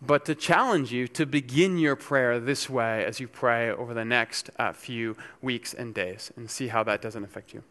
but 0.00 0.24
to 0.26 0.34
challenge 0.34 0.92
you 0.92 1.08
to 1.08 1.26
begin 1.26 1.78
your 1.78 1.96
prayer 1.96 2.38
this 2.38 2.70
way 2.70 3.04
as 3.04 3.18
you 3.18 3.26
pray 3.26 3.70
over 3.70 3.94
the 3.94 4.04
next 4.04 4.50
uh, 4.58 4.72
few 4.72 5.16
weeks 5.42 5.74
and 5.74 5.94
days 5.94 6.32
and 6.36 6.50
see 6.50 6.68
how 6.68 6.84
that 6.84 7.02
doesn't 7.02 7.24
affect 7.24 7.52
you. 7.52 7.62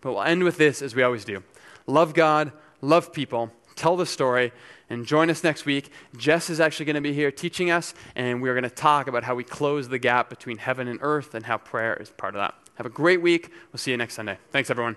But 0.00 0.12
we'll 0.12 0.22
end 0.22 0.44
with 0.44 0.56
this 0.56 0.80
as 0.80 0.94
we 0.94 1.02
always 1.02 1.24
do 1.24 1.42
love 1.86 2.14
God, 2.14 2.52
love 2.80 3.12
people, 3.12 3.50
tell 3.76 3.96
the 3.96 4.06
story, 4.06 4.52
and 4.88 5.04
join 5.04 5.28
us 5.30 5.42
next 5.44 5.66
week. 5.66 5.90
Jess 6.16 6.48
is 6.48 6.60
actually 6.60 6.86
going 6.86 6.94
to 6.94 7.02
be 7.02 7.12
here 7.12 7.30
teaching 7.30 7.70
us, 7.70 7.94
and 8.14 8.40
we're 8.40 8.54
going 8.54 8.62
to 8.62 8.70
talk 8.70 9.06
about 9.08 9.24
how 9.24 9.34
we 9.34 9.44
close 9.44 9.88
the 9.88 9.98
gap 9.98 10.30
between 10.30 10.58
heaven 10.58 10.88
and 10.88 10.98
earth 11.02 11.34
and 11.34 11.46
how 11.46 11.58
prayer 11.58 11.94
is 11.94 12.10
part 12.10 12.34
of 12.34 12.40
that. 12.40 12.54
Have 12.76 12.86
a 12.86 12.90
great 12.90 13.20
week. 13.20 13.50
We'll 13.72 13.78
see 13.78 13.90
you 13.90 13.96
next 13.96 14.14
Sunday. 14.14 14.38
Thanks, 14.50 14.70
everyone. 14.70 14.96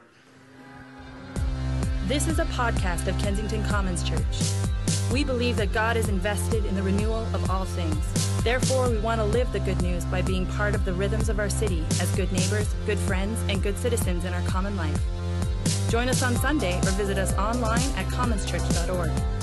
This 2.07 2.29
is 2.29 2.39
a 2.39 2.45
podcast 2.45 3.09
of 3.09 3.19
Kensington 3.19 3.65
Commons 3.65 4.01
Church. 4.01 4.23
We 5.11 5.25
believe 5.25 5.57
that 5.57 5.73
God 5.73 5.97
is 5.97 6.07
invested 6.07 6.63
in 6.63 6.73
the 6.73 6.81
renewal 6.81 7.27
of 7.35 7.51
all 7.51 7.65
things. 7.65 8.41
Therefore, 8.45 8.89
we 8.89 8.97
want 8.99 9.19
to 9.19 9.25
live 9.25 9.51
the 9.51 9.59
good 9.59 9.81
news 9.81 10.05
by 10.05 10.21
being 10.21 10.45
part 10.45 10.73
of 10.73 10.85
the 10.85 10.93
rhythms 10.93 11.27
of 11.27 11.37
our 11.37 11.49
city 11.49 11.83
as 11.99 12.09
good 12.15 12.31
neighbors, 12.31 12.73
good 12.85 12.97
friends, 12.99 13.37
and 13.49 13.61
good 13.61 13.77
citizens 13.77 14.23
in 14.23 14.33
our 14.33 14.41
common 14.43 14.77
life. 14.77 14.97
Join 15.89 16.07
us 16.07 16.23
on 16.23 16.37
Sunday 16.37 16.79
or 16.79 16.91
visit 16.91 17.17
us 17.17 17.33
online 17.33 17.89
at 17.97 18.05
commonschurch.org. 18.05 19.36